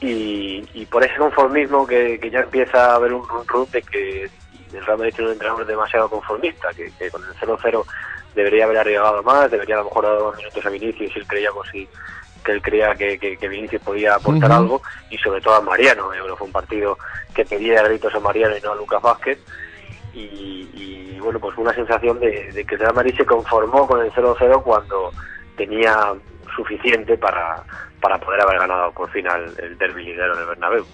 y, 0.00 0.62
y 0.74 0.86
por 0.86 1.02
ese 1.02 1.16
conformismo 1.16 1.86
que, 1.86 2.20
que 2.20 2.30
ya 2.30 2.40
empieza 2.40 2.92
a 2.92 2.94
haber 2.96 3.14
un 3.14 3.26
run, 3.26 3.46
run 3.48 3.70
de 3.70 3.82
que 3.82 4.30
el 4.72 4.84
Real 4.84 4.98
Madrid 4.98 5.14
tiene 5.14 5.28
un 5.28 5.32
entrenador 5.34 5.66
demasiado 5.66 6.08
conformista, 6.08 6.68
que, 6.74 6.90
que 6.98 7.10
con 7.10 7.22
el 7.22 7.34
0-0 7.34 7.84
debería 8.34 8.64
haber 8.64 8.78
arriesgado 8.78 9.22
más, 9.22 9.50
debería 9.50 9.76
a 9.76 9.78
lo 9.78 9.84
mejor 9.84 10.04
dar 10.04 10.18
dos 10.18 10.36
minutos 10.36 10.66
a 10.66 10.70
Vinicius 10.70 11.12
si 11.12 11.18
él 11.18 11.26
creía 11.26 11.50
si, 11.72 11.88
que 12.44 12.52
él 12.52 12.62
creía 12.62 12.94
que, 12.94 13.18
que, 13.18 13.36
que 13.36 13.48
Vinicius 13.48 13.82
podía 13.82 14.14
aportar 14.14 14.50
uh 14.50 14.54
-huh. 14.54 14.58
algo, 14.58 14.82
y 15.10 15.18
sobre 15.18 15.40
todo 15.40 15.54
a 15.54 15.60
Mariano, 15.60 16.06
bueno, 16.06 16.36
fue 16.36 16.46
un 16.46 16.52
partido 16.52 16.98
que 17.34 17.44
pedía 17.44 17.82
gritos 17.82 18.14
a 18.14 18.20
Mariano 18.20 18.56
y 18.56 18.60
no 18.60 18.72
a 18.72 18.76
Lucas 18.76 19.02
Vázquez, 19.02 19.38
y, 20.12 20.68
y 20.72 21.18
bueno, 21.20 21.38
pues 21.38 21.56
una 21.58 21.74
sensación 21.74 22.18
de, 22.18 22.52
de 22.52 22.64
que 22.64 22.74
el 22.74 22.80
Real 22.80 22.94
Madrid 22.94 23.14
se 23.16 23.24
conformó 23.26 23.86
con 23.86 24.00
el 24.00 24.10
0-0 24.12 24.62
cuando 24.62 25.12
tenía 25.56 26.14
suficiente 26.56 27.16
para, 27.16 27.62
para 28.00 28.18
poder 28.18 28.40
haber 28.40 28.58
ganado 28.58 28.90
por 28.92 29.10
fin 29.10 29.26
el, 29.26 29.64
el 29.64 29.78
derbi 29.78 30.04
liguero 30.04 30.36
del 30.36 30.46
Bernabéu 30.46 30.84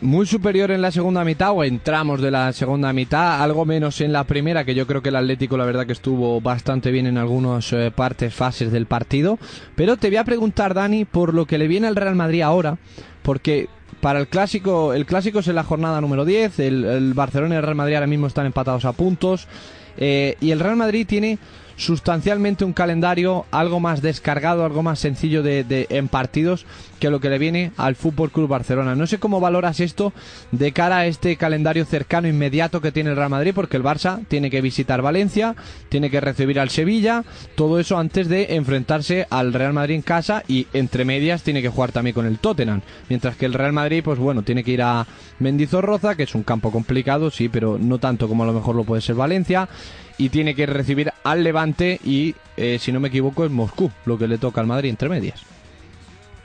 muy 0.00 0.26
superior 0.26 0.70
en 0.70 0.82
la 0.82 0.90
segunda 0.90 1.24
mitad 1.24 1.52
o 1.52 1.64
entramos 1.64 2.20
de 2.20 2.30
la 2.30 2.52
segunda 2.52 2.92
mitad, 2.92 3.42
algo 3.42 3.64
menos 3.64 4.00
en 4.00 4.12
la 4.12 4.24
primera, 4.24 4.64
que 4.64 4.74
yo 4.74 4.86
creo 4.86 5.02
que 5.02 5.08
el 5.08 5.16
Atlético 5.16 5.56
la 5.56 5.64
verdad 5.64 5.86
que 5.86 5.92
estuvo 5.92 6.40
bastante 6.40 6.90
bien 6.90 7.06
en 7.06 7.18
algunas 7.18 7.72
eh, 7.72 7.90
partes, 7.94 8.34
fases 8.34 8.70
del 8.70 8.86
partido. 8.86 9.38
Pero 9.76 9.96
te 9.96 10.08
voy 10.08 10.16
a 10.16 10.24
preguntar, 10.24 10.74
Dani, 10.74 11.04
por 11.04 11.34
lo 11.34 11.46
que 11.46 11.58
le 11.58 11.68
viene 11.68 11.86
al 11.86 11.96
Real 11.96 12.14
Madrid 12.14 12.42
ahora, 12.42 12.78
porque 13.22 13.68
para 14.00 14.20
el 14.20 14.28
clásico, 14.28 14.92
el 14.92 15.06
clásico 15.06 15.38
es 15.38 15.48
en 15.48 15.54
la 15.54 15.64
jornada 15.64 16.00
número 16.00 16.24
10, 16.24 16.58
el, 16.58 16.84
el 16.84 17.14
Barcelona 17.14 17.54
y 17.54 17.58
el 17.58 17.62
Real 17.62 17.76
Madrid 17.76 17.94
ahora 17.94 18.06
mismo 18.06 18.26
están 18.26 18.46
empatados 18.46 18.84
a 18.84 18.92
puntos, 18.92 19.48
eh, 19.96 20.36
y 20.40 20.50
el 20.50 20.60
Real 20.60 20.76
Madrid 20.76 21.06
tiene 21.06 21.38
sustancialmente 21.76 22.64
un 22.64 22.72
calendario 22.72 23.46
algo 23.50 23.80
más 23.80 24.02
descargado, 24.02 24.64
algo 24.64 24.82
más 24.82 24.98
sencillo 24.98 25.42
de, 25.42 25.86
en 25.90 26.08
partidos 26.08 26.66
que 27.00 27.10
lo 27.10 27.20
que 27.20 27.28
le 27.28 27.38
viene 27.38 27.72
al 27.76 27.96
Fútbol 27.96 28.30
Club 28.30 28.48
Barcelona. 28.48 28.94
No 28.94 29.06
sé 29.06 29.18
cómo 29.18 29.40
valoras 29.40 29.80
esto 29.80 30.12
de 30.52 30.72
cara 30.72 30.98
a 30.98 31.06
este 31.06 31.36
calendario 31.36 31.84
cercano 31.84 32.28
inmediato 32.28 32.80
que 32.80 32.92
tiene 32.92 33.10
el 33.10 33.16
Real 33.16 33.30
Madrid, 33.30 33.52
porque 33.54 33.76
el 33.76 33.82
Barça 33.82 34.24
tiene 34.28 34.50
que 34.50 34.60
visitar 34.60 35.02
Valencia, 35.02 35.54
tiene 35.88 36.10
que 36.10 36.20
recibir 36.20 36.60
al 36.60 36.70
Sevilla, 36.70 37.24
todo 37.56 37.78
eso 37.78 37.98
antes 37.98 38.28
de 38.28 38.54
enfrentarse 38.54 39.26
al 39.30 39.52
Real 39.52 39.72
Madrid 39.72 39.96
en 39.96 40.02
casa 40.02 40.44
y 40.48 40.66
entre 40.72 41.04
medias 41.04 41.42
tiene 41.42 41.62
que 41.62 41.68
jugar 41.68 41.92
también 41.92 42.14
con 42.14 42.26
el 42.26 42.38
Tottenham, 42.38 42.82
mientras 43.08 43.36
que 43.36 43.46
el 43.46 43.54
Real 43.54 43.72
Madrid, 43.72 44.02
pues 44.04 44.18
bueno, 44.18 44.42
tiene 44.42 44.64
que 44.64 44.72
ir 44.72 44.82
a 44.82 45.06
Mendizorroza, 45.40 46.14
que 46.14 46.22
es 46.22 46.34
un 46.34 46.42
campo 46.42 46.70
complicado, 46.70 47.30
sí, 47.30 47.48
pero 47.48 47.78
no 47.78 47.98
tanto 47.98 48.28
como 48.28 48.44
a 48.44 48.46
lo 48.46 48.52
mejor 48.52 48.76
lo 48.76 48.84
puede 48.84 49.02
ser 49.02 49.16
Valencia 49.16 49.68
y 50.18 50.28
tiene 50.28 50.54
que 50.54 50.66
recibir 50.66 51.12
al 51.24 51.42
Levante 51.42 51.98
y, 52.04 52.34
eh, 52.56 52.78
si 52.78 52.92
no 52.92 53.00
me 53.00 53.08
equivoco, 53.08 53.44
es 53.44 53.50
Moscú, 53.50 53.90
lo 54.06 54.16
que 54.16 54.28
le 54.28 54.38
toca 54.38 54.60
al 54.60 54.66
Madrid 54.66 54.90
entre 54.90 55.08
medias. 55.08 55.44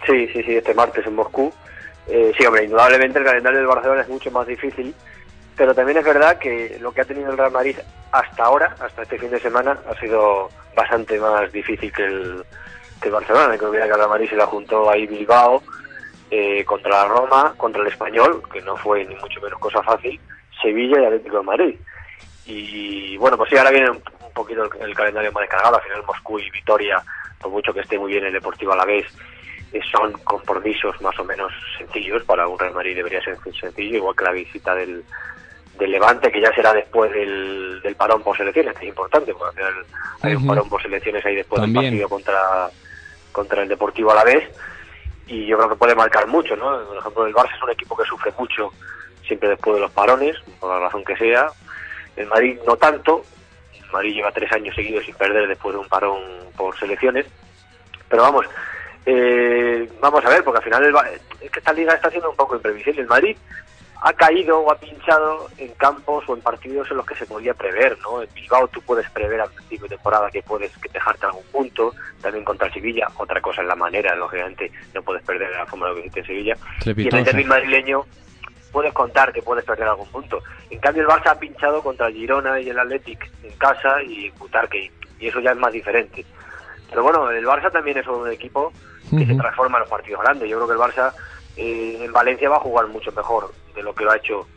Sí, 0.05 0.27
sí, 0.27 0.41
sí, 0.43 0.55
este 0.55 0.73
martes 0.73 1.05
en 1.05 1.15
Moscú. 1.15 1.53
Eh, 2.07 2.31
sí, 2.37 2.45
hombre, 2.45 2.63
indudablemente 2.63 3.19
el 3.19 3.25
calendario 3.25 3.59
del 3.59 3.67
Barcelona 3.67 4.01
es 4.01 4.09
mucho 4.09 4.31
más 4.31 4.47
difícil, 4.47 4.93
pero 5.55 5.75
también 5.75 5.99
es 5.99 6.05
verdad 6.05 6.39
que 6.39 6.77
lo 6.79 6.91
que 6.91 7.01
ha 7.01 7.05
tenido 7.05 7.29
el 7.29 7.37
Real 7.37 7.51
Madrid 7.51 7.75
hasta 8.11 8.43
ahora, 8.43 8.75
hasta 8.79 9.03
este 9.03 9.19
fin 9.19 9.29
de 9.29 9.39
semana, 9.39 9.77
ha 9.87 9.99
sido 9.99 10.49
bastante 10.75 11.19
más 11.19 11.51
difícil 11.51 11.91
que 11.91 12.05
el, 12.05 12.43
que 13.01 13.09
el 13.09 13.13
Barcelona. 13.13 13.55
Olvidar 13.61 13.87
que 13.87 13.93
el 13.93 13.97
Real 13.97 14.09
Madrid 14.09 14.29
se 14.29 14.35
la 14.35 14.47
juntó 14.47 14.89
ahí 14.89 15.05
Bilbao 15.05 15.61
eh, 16.31 16.63
contra 16.65 16.89
la 16.89 17.07
Roma, 17.07 17.53
contra 17.57 17.81
el 17.83 17.87
Español, 17.89 18.41
que 18.51 18.61
no 18.61 18.75
fue 18.77 19.05
ni 19.05 19.13
mucho 19.15 19.39
menos 19.41 19.59
cosa 19.59 19.83
fácil, 19.83 20.19
Sevilla 20.59 21.01
y 21.01 21.05
Atlético 21.05 21.37
de 21.37 21.43
Madrid 21.43 21.75
y 22.49 23.17
bueno, 23.17 23.37
pues 23.37 23.49
sí, 23.49 23.57
ahora 23.57 23.69
viene 23.69 23.91
un, 23.91 23.97
un 23.97 24.33
poquito 24.33 24.63
el, 24.63 24.81
el, 24.81 24.95
calendario 24.95 25.31
más 25.31 25.41
descargado, 25.41 25.75
al 25.75 25.83
final 25.83 26.03
Moscú 26.05 26.39
y 26.39 26.49
Vitoria, 26.49 27.01
por 27.39 27.51
mucho 27.51 27.73
que 27.73 27.81
esté 27.81 27.97
muy 27.97 28.11
bien 28.11 28.25
el 28.25 28.33
Deportivo 28.33 28.73
a 28.73 28.77
la 28.77 28.85
vez, 28.85 29.05
eh, 29.71 29.79
son 29.91 30.13
compromisos 30.23 30.99
más 31.01 31.17
o 31.19 31.23
menos 31.23 31.51
sencillos, 31.77 32.23
para 32.23 32.47
un 32.47 32.57
Real 32.57 32.73
Madrid 32.73 32.95
debería 32.95 33.21
ser 33.21 33.37
sencillo, 33.59 33.97
igual 33.97 34.15
que 34.15 34.23
la 34.23 34.31
visita 34.31 34.73
del, 34.73 35.03
del 35.77 35.91
Levante, 35.91 36.31
que 36.31 36.41
ya 36.41 36.51
será 36.53 36.73
después 36.73 37.11
del, 37.11 37.81
del 37.83 37.95
parón 37.95 38.23
por 38.23 38.35
selecciones, 38.35 38.73
que 38.73 38.85
es 38.85 38.89
importante, 38.89 39.31
porque 39.33 39.61
al 39.61 39.71
final 39.71 39.85
hay 40.21 40.35
un 40.35 40.47
parón 40.47 40.69
por 40.69 40.81
selecciones 40.81 41.23
ahí 41.23 41.35
después 41.35 41.61
También. 41.61 41.83
del 41.83 41.91
partido 41.91 42.09
contra, 42.09 42.69
contra 43.31 43.61
el 43.61 43.69
Deportivo 43.69 44.11
a 44.11 44.15
la 44.15 44.23
vez, 44.23 44.49
y 45.27 45.45
yo 45.45 45.55
creo 45.57 45.69
que 45.69 45.75
puede 45.75 45.93
marcar 45.93 46.25
mucho, 46.25 46.55
¿no? 46.55 46.83
Por 46.87 46.97
ejemplo, 46.97 47.27
el 47.27 47.33
Barça 47.35 47.55
es 47.55 47.61
un 47.61 47.69
equipo 47.69 47.95
que 47.95 48.05
sufre 48.05 48.33
mucho 48.39 48.73
siempre 49.27 49.49
después 49.49 49.75
de 49.75 49.81
los 49.81 49.91
parones, 49.91 50.35
por 50.59 50.71
la 50.71 50.79
razón 50.79 51.05
que 51.05 51.15
sea, 51.15 51.51
el 52.19 52.27
Madrid 52.27 52.59
no 52.67 52.75
tanto, 52.75 53.23
el 53.73 53.91
Madrid 53.91 54.13
lleva 54.13 54.31
tres 54.31 54.51
años 54.51 54.75
seguidos 54.75 55.05
sin 55.05 55.15
perder 55.15 55.47
después 55.47 55.73
de 55.73 55.79
un 55.79 55.87
parón 55.87 56.21
por 56.55 56.77
selecciones, 56.77 57.25
pero 58.09 58.23
vamos, 58.23 58.45
eh, 59.05 59.89
vamos 60.01 60.23
a 60.25 60.29
ver, 60.29 60.43
porque 60.43 60.57
al 60.57 60.63
final 60.63 60.83
el, 60.83 60.95
es 61.41 61.49
que 61.49 61.59
esta 61.59 61.73
liga 61.73 61.93
está 61.93 62.09
siendo 62.09 62.29
un 62.29 62.35
poco 62.35 62.55
imprevisible. 62.55 63.01
El 63.01 63.07
Madrid 63.07 63.37
ha 64.01 64.13
caído 64.13 64.59
o 64.59 64.71
ha 64.71 64.77
pinchado 64.77 65.49
en 65.57 65.69
campos 65.73 66.23
o 66.27 66.35
en 66.35 66.41
partidos 66.41 66.89
en 66.91 66.97
los 66.97 67.05
que 67.05 67.15
se 67.15 67.25
podía 67.25 67.53
prever, 67.53 67.97
¿no? 67.99 68.21
En 68.21 68.29
Bilbao 68.33 68.67
tú 68.67 68.81
puedes 68.81 69.09
prever 69.11 69.41
al 69.41 69.51
principio 69.51 69.87
de 69.87 69.95
temporada 69.95 70.29
que 70.31 70.41
puedes 70.41 70.75
que 70.77 70.89
dejarte 70.89 71.25
algún 71.25 71.43
punto, 71.51 71.93
también 72.21 72.45
contra 72.45 72.67
el 72.67 72.73
Sevilla, 72.73 73.07
otra 73.17 73.41
cosa 73.41 73.61
es 73.61 73.67
la 73.67 73.75
manera, 73.75 74.15
lógicamente 74.15 74.71
no 74.93 75.01
puedes 75.01 75.23
perder 75.23 75.51
la 75.51 75.65
forma 75.65 75.87
de 75.87 75.91
lo 75.91 75.95
que 75.95 76.01
hiciste 76.01 76.19
en 76.19 76.25
Sevilla. 76.25 76.57
Y 76.85 77.15
en 77.15 77.39
el 77.39 77.45
madrileño 77.45 78.05
puedes 78.71 78.93
contar 78.93 79.33
que 79.33 79.41
puedes 79.41 79.65
perder 79.65 79.87
algún 79.87 80.07
punto. 80.09 80.41
En 80.69 80.79
cambio, 80.79 81.03
el 81.03 81.09
Barça 81.09 81.31
ha 81.31 81.39
pinchado 81.39 81.81
contra 81.81 82.07
el 82.07 82.13
Girona 82.13 82.59
y 82.59 82.69
el 82.69 82.79
Athletic 82.79 83.29
en 83.43 83.51
casa 83.57 84.01
y 84.03 84.29
Butarque, 84.31 84.91
y 85.19 85.27
eso 85.27 85.39
ya 85.39 85.51
es 85.51 85.57
más 85.57 85.73
diferente. 85.73 86.25
Pero 86.89 87.03
bueno, 87.03 87.29
el 87.29 87.45
Barça 87.45 87.71
también 87.71 87.97
es 87.97 88.07
un 88.07 88.29
equipo 88.31 88.71
que 89.09 89.25
se 89.25 89.35
transforma 89.35 89.77
en 89.77 89.81
los 89.81 89.89
partidos 89.89 90.21
grandes. 90.21 90.49
Yo 90.49 90.57
creo 90.57 90.67
que 90.67 90.73
el 90.73 90.79
Barça 90.79 91.13
eh, 91.57 91.97
en 92.01 92.11
Valencia 92.11 92.49
va 92.49 92.57
a 92.57 92.61
jugar 92.61 92.87
mucho 92.87 93.11
mejor 93.11 93.51
de 93.75 93.83
lo 93.83 93.93
que 93.93 94.03
lo 94.03 94.11
ha 94.11 94.17
hecho 94.17 94.47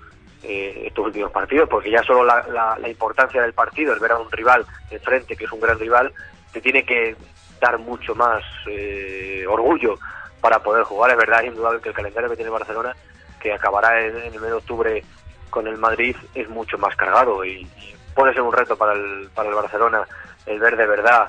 eh, 0.42 0.84
estos 0.86 1.06
últimos 1.06 1.30
partidos, 1.30 1.68
porque 1.68 1.90
ya 1.90 2.02
solo 2.02 2.24
la, 2.24 2.44
la, 2.48 2.76
la, 2.78 2.88
importancia 2.88 3.40
del 3.42 3.52
partido, 3.52 3.92
el 3.92 4.00
ver 4.00 4.12
a 4.12 4.18
un 4.18 4.30
rival 4.30 4.66
enfrente, 4.90 5.36
que 5.36 5.44
es 5.44 5.52
un 5.52 5.60
gran 5.60 5.78
rival, 5.78 6.12
te 6.52 6.60
tiene 6.60 6.84
que 6.84 7.16
dar 7.60 7.78
mucho 7.78 8.14
más 8.14 8.42
eh, 8.66 9.44
orgullo 9.48 9.98
para 10.40 10.58
poder 10.60 10.82
jugar. 10.82 11.12
Es 11.12 11.16
verdad, 11.16 11.42
es 11.42 11.48
indudable 11.48 11.80
que 11.80 11.90
el 11.90 11.94
calendario 11.94 12.28
que 12.28 12.36
tiene 12.36 12.50
Barcelona, 12.50 12.94
que 13.42 13.52
acabará 13.52 14.00
en, 14.04 14.16
en 14.16 14.34
el 14.34 14.40
mes 14.40 14.50
de 14.50 14.52
octubre 14.52 15.04
con 15.50 15.66
el 15.66 15.76
Madrid, 15.78 16.16
es 16.34 16.48
mucho 16.48 16.78
más 16.78 16.94
cargado 16.96 17.44
y, 17.44 17.62
y, 17.62 17.94
puede 18.14 18.32
ser 18.34 18.42
un 18.42 18.52
reto 18.52 18.76
para 18.76 18.92
el, 18.92 19.28
para 19.34 19.48
el 19.48 19.54
Barcelona 19.54 20.02
el 20.46 20.58
ver 20.60 20.76
de 20.76 20.86
verdad 20.86 21.26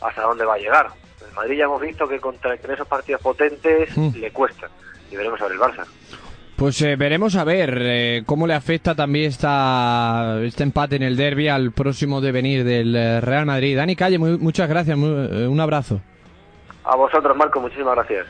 hasta 0.00 0.22
dónde 0.22 0.44
va 0.44 0.54
a 0.54 0.58
llegar. 0.58 0.88
El 1.28 1.34
Madrid 1.34 1.58
ya 1.58 1.64
hemos 1.64 1.80
visto 1.80 2.08
que 2.08 2.18
contra 2.20 2.54
en 2.54 2.70
esos 2.70 2.86
partidos 2.88 3.20
potentes 3.20 3.96
Mm. 3.96 4.10
le 4.16 4.30
cuesta 4.32 4.68
y 5.10 5.16
veremos 5.16 5.40
a 5.40 5.44
ver 5.44 5.52
el 5.52 5.58
Barça. 5.60 5.84
Pues 6.56 6.80
eh, 6.82 6.94
veremos 6.96 7.36
a 7.36 7.44
ver 7.44 7.78
eh, 7.80 8.22
cómo 8.26 8.46
le 8.46 8.54
afecta 8.54 8.94
también 8.94 9.26
esta, 9.30 10.38
este 10.42 10.62
empate 10.62 10.96
en 10.96 11.02
el 11.02 11.16
derby 11.16 11.48
al 11.48 11.72
próximo 11.72 12.20
devenir 12.20 12.64
del 12.64 12.94
eh, 12.94 13.20
Real 13.20 13.46
Madrid. 13.46 13.76
Dani 13.76 13.96
Calle, 13.96 14.18
muy- 14.18 14.36
muchas 14.38 14.68
gracias, 14.68 14.96
muy- 14.96 15.08
eh, 15.30 15.46
un 15.48 15.58
abrazo. 15.60 16.00
A 16.84 16.96
vosotros, 16.96 17.36
Marco, 17.36 17.60
muchísimas 17.60 17.94
gracias. 17.94 18.26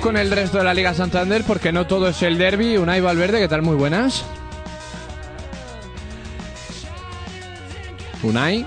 Con 0.00 0.16
el 0.16 0.30
resto 0.30 0.58
de 0.58 0.64
la 0.64 0.74
Liga 0.74 0.94
Santander 0.94 1.42
porque 1.46 1.72
no 1.72 1.86
todo 1.86 2.08
es 2.08 2.22
el 2.22 2.38
derby. 2.38 2.76
Unai 2.76 3.00
Valverde, 3.00 3.40
¿qué 3.40 3.48
tal? 3.48 3.62
Muy 3.62 3.76
buenas. 3.76 4.24
Unai. 8.22 8.66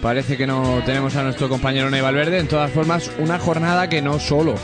Parece 0.00 0.36
que 0.36 0.46
no 0.46 0.82
tenemos 0.84 1.14
a 1.16 1.22
nuestro 1.22 1.48
compañero 1.48 1.88
Unai 1.88 2.00
Valverde. 2.00 2.38
En 2.38 2.48
todas 2.48 2.70
formas, 2.70 3.10
una 3.18 3.38
jornada 3.38 3.88
que 3.88 4.02
no 4.02 4.18
solo, 4.18 4.54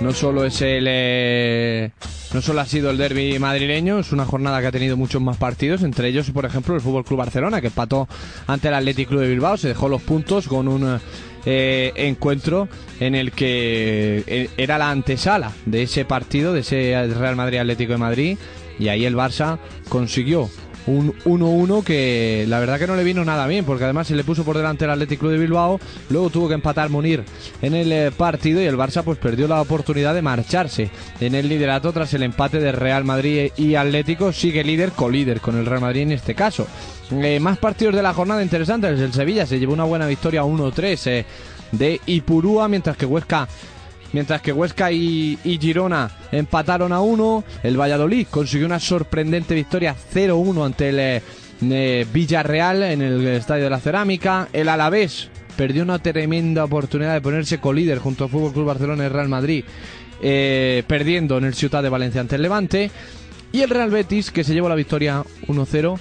no 0.00 0.12
solo 0.12 0.44
es 0.44 0.60
el, 0.62 0.86
eh, 0.88 1.90
no 2.32 2.40
solo 2.40 2.60
ha 2.60 2.66
sido 2.66 2.90
el 2.90 2.96
derby 2.96 3.38
madrileño, 3.38 3.98
es 3.98 4.12
una 4.12 4.24
jornada 4.24 4.60
que 4.60 4.68
ha 4.68 4.72
tenido 4.72 4.96
muchos 4.96 5.20
más 5.20 5.36
partidos, 5.36 5.82
entre 5.82 6.08
ellos, 6.08 6.30
por 6.30 6.44
ejemplo, 6.44 6.74
el 6.74 6.80
Fútbol 6.80 7.04
Club 7.04 7.18
Barcelona, 7.18 7.60
que 7.60 7.68
empató 7.68 8.08
ante 8.46 8.68
el 8.68 8.74
Athletic 8.74 9.08
Club 9.08 9.20
de 9.20 9.28
Bilbao, 9.28 9.56
se 9.56 9.68
dejó 9.68 9.88
los 9.88 10.02
puntos 10.02 10.46
con 10.46 10.68
un 10.68 11.00
eh, 11.44 11.92
encuentro 11.96 12.68
en 13.00 13.14
el 13.14 13.32
que 13.32 14.22
eh, 14.26 14.50
era 14.56 14.78
la 14.78 14.90
antesala 14.90 15.52
de 15.66 15.82
ese 15.82 16.04
partido, 16.04 16.52
de 16.52 16.60
ese 16.60 17.08
Real 17.14 17.36
Madrid 17.36 17.58
Atlético 17.58 17.92
de 17.92 17.98
Madrid, 17.98 18.38
y 18.78 18.88
ahí 18.88 19.04
el 19.04 19.16
Barça 19.16 19.58
consiguió 19.88 20.48
un 20.86 21.12
1-1 21.24 21.84
que 21.84 22.44
la 22.48 22.60
verdad 22.60 22.78
que 22.78 22.86
no 22.86 22.96
le 22.96 23.04
vino 23.04 23.24
nada 23.24 23.46
bien, 23.46 23.64
porque 23.64 23.84
además 23.84 24.06
se 24.06 24.14
le 24.14 24.24
puso 24.24 24.44
por 24.44 24.56
delante 24.56 24.84
el 24.84 24.90
Athletic 24.90 25.20
Club 25.20 25.32
de 25.32 25.38
Bilbao, 25.38 25.80
luego 26.08 26.30
tuvo 26.30 26.48
que 26.48 26.54
empatar 26.54 26.90
Munir 26.90 27.24
en 27.62 27.74
el 27.74 27.92
eh, 27.92 28.10
partido 28.10 28.60
y 28.60 28.66
el 28.66 28.76
Barça 28.76 29.02
pues 29.02 29.18
perdió 29.18 29.46
la 29.48 29.60
oportunidad 29.60 30.14
de 30.14 30.22
marcharse 30.22 30.90
en 31.20 31.34
el 31.34 31.48
liderato 31.48 31.92
tras 31.92 32.14
el 32.14 32.22
empate 32.22 32.60
de 32.60 32.72
Real 32.72 33.04
Madrid 33.04 33.52
y 33.56 33.74
Atlético, 33.74 34.32
sigue 34.32 34.64
líder, 34.64 34.92
colíder 34.92 35.40
con 35.40 35.56
el 35.56 35.66
Real 35.66 35.80
Madrid 35.80 36.02
en 36.02 36.12
este 36.12 36.34
caso. 36.34 36.66
Eh, 37.10 37.40
más 37.40 37.58
partidos 37.58 37.94
de 37.94 38.02
la 38.02 38.14
jornada 38.14 38.42
interesantes, 38.42 38.98
el 38.98 39.12
Sevilla 39.12 39.46
se 39.46 39.58
llevó 39.58 39.72
una 39.72 39.84
buena 39.84 40.06
victoria 40.06 40.44
1-3 40.44 41.06
eh, 41.06 41.24
de 41.72 42.00
Ipurúa, 42.06 42.68
mientras 42.68 42.96
que 42.96 43.06
Huesca 43.06 43.48
Mientras 44.12 44.42
que 44.42 44.52
Huesca 44.52 44.90
y, 44.90 45.38
Girona 45.60 46.10
empataron 46.32 46.92
a 46.92 47.00
1, 47.00 47.44
el 47.62 47.80
Valladolid 47.80 48.26
consiguió 48.28 48.66
una 48.66 48.80
sorprendente 48.80 49.54
victoria 49.54 49.94
0-1 50.12 50.66
ante 50.66 50.88
el 50.88 50.98
eh, 50.98 51.22
eh, 51.62 52.06
Villarreal 52.12 52.82
en 52.82 53.02
el 53.02 53.26
Estadio 53.28 53.64
de 53.64 53.70
la 53.70 53.78
Cerámica. 53.78 54.48
El 54.52 54.68
Alavés 54.68 55.28
perdió 55.56 55.84
una 55.84 56.00
tremenda 56.00 56.64
oportunidad 56.64 57.14
de 57.14 57.20
ponerse 57.20 57.58
colíder 57.58 57.98
junto 57.98 58.24
al 58.24 58.30
Fútbol 58.30 58.52
Club 58.52 58.66
Barcelona 58.66 59.06
y 59.06 59.08
Real 59.08 59.28
Madrid, 59.28 59.64
eh, 60.20 60.82
perdiendo 60.88 61.38
en 61.38 61.44
el 61.44 61.54
Ciudad 61.54 61.82
de 61.82 61.88
Valencia 61.88 62.20
ante 62.20 62.36
el 62.36 62.42
Levante. 62.42 62.90
Y 63.52 63.62
el 63.62 63.70
Real 63.70 63.90
Betis 63.90 64.30
que 64.32 64.44
se 64.44 64.54
llevó 64.54 64.68
la 64.68 64.74
victoria 64.74 65.22
1-0 65.46 65.98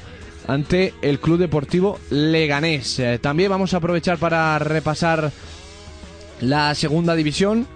ante 0.48 0.94
el 1.04 1.20
Club 1.20 1.38
Deportivo 1.38 2.00
Leganés. 2.10 3.02
También 3.22 3.52
vamos 3.52 3.74
a 3.74 3.78
aprovechar 3.78 4.18
para 4.18 4.58
repasar 4.60 5.32
la 6.42 6.74
segunda 6.76 7.16
división. 7.16 7.68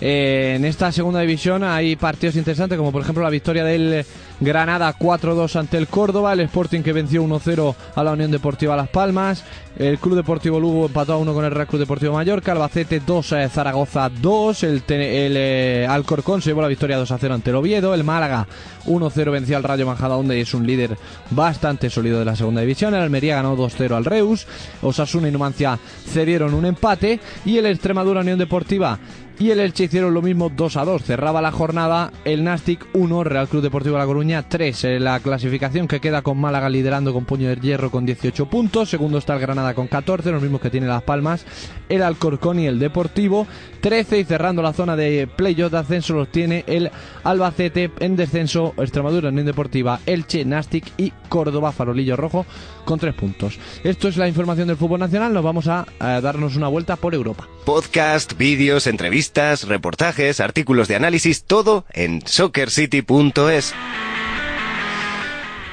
Eh, 0.00 0.54
en 0.56 0.64
esta 0.64 0.92
segunda 0.92 1.20
división 1.20 1.64
hay 1.64 1.96
partidos 1.96 2.36
interesantes 2.36 2.76
como 2.76 2.92
por 2.92 3.00
ejemplo 3.00 3.22
la 3.22 3.30
victoria 3.30 3.64
del 3.64 4.04
Granada 4.40 4.94
4-2 4.98 5.56
ante 5.56 5.78
el 5.78 5.86
Córdoba, 5.86 6.34
el 6.34 6.40
Sporting 6.40 6.82
que 6.82 6.92
venció 6.92 7.24
1-0 7.24 7.74
a 7.94 8.04
la 8.04 8.12
Unión 8.12 8.30
Deportiva 8.30 8.76
Las 8.76 8.88
Palmas, 8.88 9.42
el 9.78 9.98
Club 9.98 10.16
Deportivo 10.16 10.60
Lugo 10.60 10.86
empató 10.86 11.14
a 11.14 11.16
1 11.16 11.32
con 11.32 11.44
el 11.46 11.50
Real 11.50 11.66
Club 11.66 11.80
Deportivo 11.80 12.12
Mallorca, 12.12 12.52
Albacete 12.52 13.00
2 13.00 13.32
a 13.32 13.48
Zaragoza 13.48 14.10
2, 14.10 14.62
el, 14.64 14.82
el 14.88 15.34
eh, 15.36 15.86
Alcorcón 15.88 16.42
se 16.42 16.50
llevó 16.50 16.60
la 16.60 16.68
victoria 16.68 17.00
2-0 17.00 17.32
ante 17.32 17.48
el 17.48 17.56
Oviedo, 17.56 17.94
el 17.94 18.04
Málaga 18.04 18.46
1-0 18.86 19.30
venció 19.30 19.56
al 19.56 19.62
Rayo 19.62 19.86
Majadahonda 19.86 20.36
y 20.36 20.40
es 20.40 20.52
un 20.52 20.66
líder 20.66 20.98
bastante 21.30 21.88
sólido 21.88 22.18
de 22.18 22.26
la 22.26 22.36
segunda 22.36 22.60
división, 22.60 22.94
el 22.94 23.00
Almería 23.00 23.36
ganó 23.36 23.56
2-0 23.56 23.92
al 23.92 24.04
Reus, 24.04 24.46
Osasuna 24.82 25.28
y 25.28 25.32
Numancia 25.32 25.78
cedieron 26.12 26.52
un 26.52 26.66
empate 26.66 27.20
y 27.46 27.56
el 27.56 27.64
Extremadura 27.64 28.20
Unión 28.20 28.38
Deportiva 28.38 28.98
y 29.38 29.50
el 29.50 29.60
Elche 29.60 29.84
hicieron 29.84 30.14
lo 30.14 30.22
mismo 30.22 30.48
2 30.48 30.76
a 30.76 30.84
2. 30.84 31.02
Cerraba 31.02 31.42
la 31.42 31.52
jornada 31.52 32.12
el 32.24 32.42
Nastic 32.44 32.86
1, 32.94 33.24
Real 33.24 33.48
Club 33.48 33.62
Deportivo 33.62 33.98
La 33.98 34.06
Coruña 34.06 34.48
3. 34.48 34.84
En 34.84 35.04
la 35.04 35.20
clasificación 35.20 35.88
que 35.88 36.00
queda 36.00 36.22
con 36.22 36.38
Málaga 36.38 36.70
liderando 36.70 37.12
con 37.12 37.26
puño 37.26 37.48
de 37.48 37.56
hierro 37.56 37.90
con 37.90 38.06
18 38.06 38.46
puntos. 38.46 38.88
Segundo 38.88 39.18
está 39.18 39.34
el 39.34 39.40
Granada 39.40 39.74
con 39.74 39.88
14, 39.88 40.30
los 40.30 40.42
mismos 40.42 40.60
que 40.60 40.70
tiene 40.70 40.86
Las 40.86 41.02
Palmas. 41.02 41.44
El 41.88 42.02
Alcorcón 42.02 42.60
y 42.60 42.66
el 42.66 42.78
Deportivo 42.78 43.46
13. 43.80 44.20
Y 44.20 44.24
cerrando 44.24 44.62
la 44.62 44.72
zona 44.72 44.96
de 44.96 45.26
playoff 45.26 45.72
de 45.72 45.78
ascenso 45.78 46.14
los 46.14 46.28
tiene 46.28 46.64
el 46.66 46.90
Albacete 47.24 47.90
en 48.00 48.16
descenso. 48.16 48.72
Extremadura 48.78 49.28
Unión 49.28 49.46
Deportiva, 49.46 50.00
Elche, 50.06 50.44
Nastic 50.44 50.92
y 50.96 51.12
Córdoba 51.28 51.72
Farolillo 51.72 52.16
Rojo 52.16 52.46
con 52.84 52.98
3 52.98 53.14
puntos. 53.14 53.58
Esto 53.84 54.08
es 54.08 54.16
la 54.16 54.28
información 54.28 54.68
del 54.68 54.76
fútbol 54.76 55.00
nacional. 55.00 55.34
Nos 55.34 55.44
vamos 55.44 55.68
a, 55.68 55.86
a 55.98 56.20
darnos 56.20 56.56
una 56.56 56.68
vuelta 56.68 56.96
por 56.96 57.14
Europa. 57.14 57.48
Podcast, 57.66 58.38
vídeos, 58.38 58.86
entrevistas, 58.86 59.25
reportajes, 59.66 60.40
artículos 60.40 60.88
de 60.88 60.96
análisis, 60.96 61.44
todo 61.44 61.84
en 61.92 62.26
soccercity.es. 62.26 63.74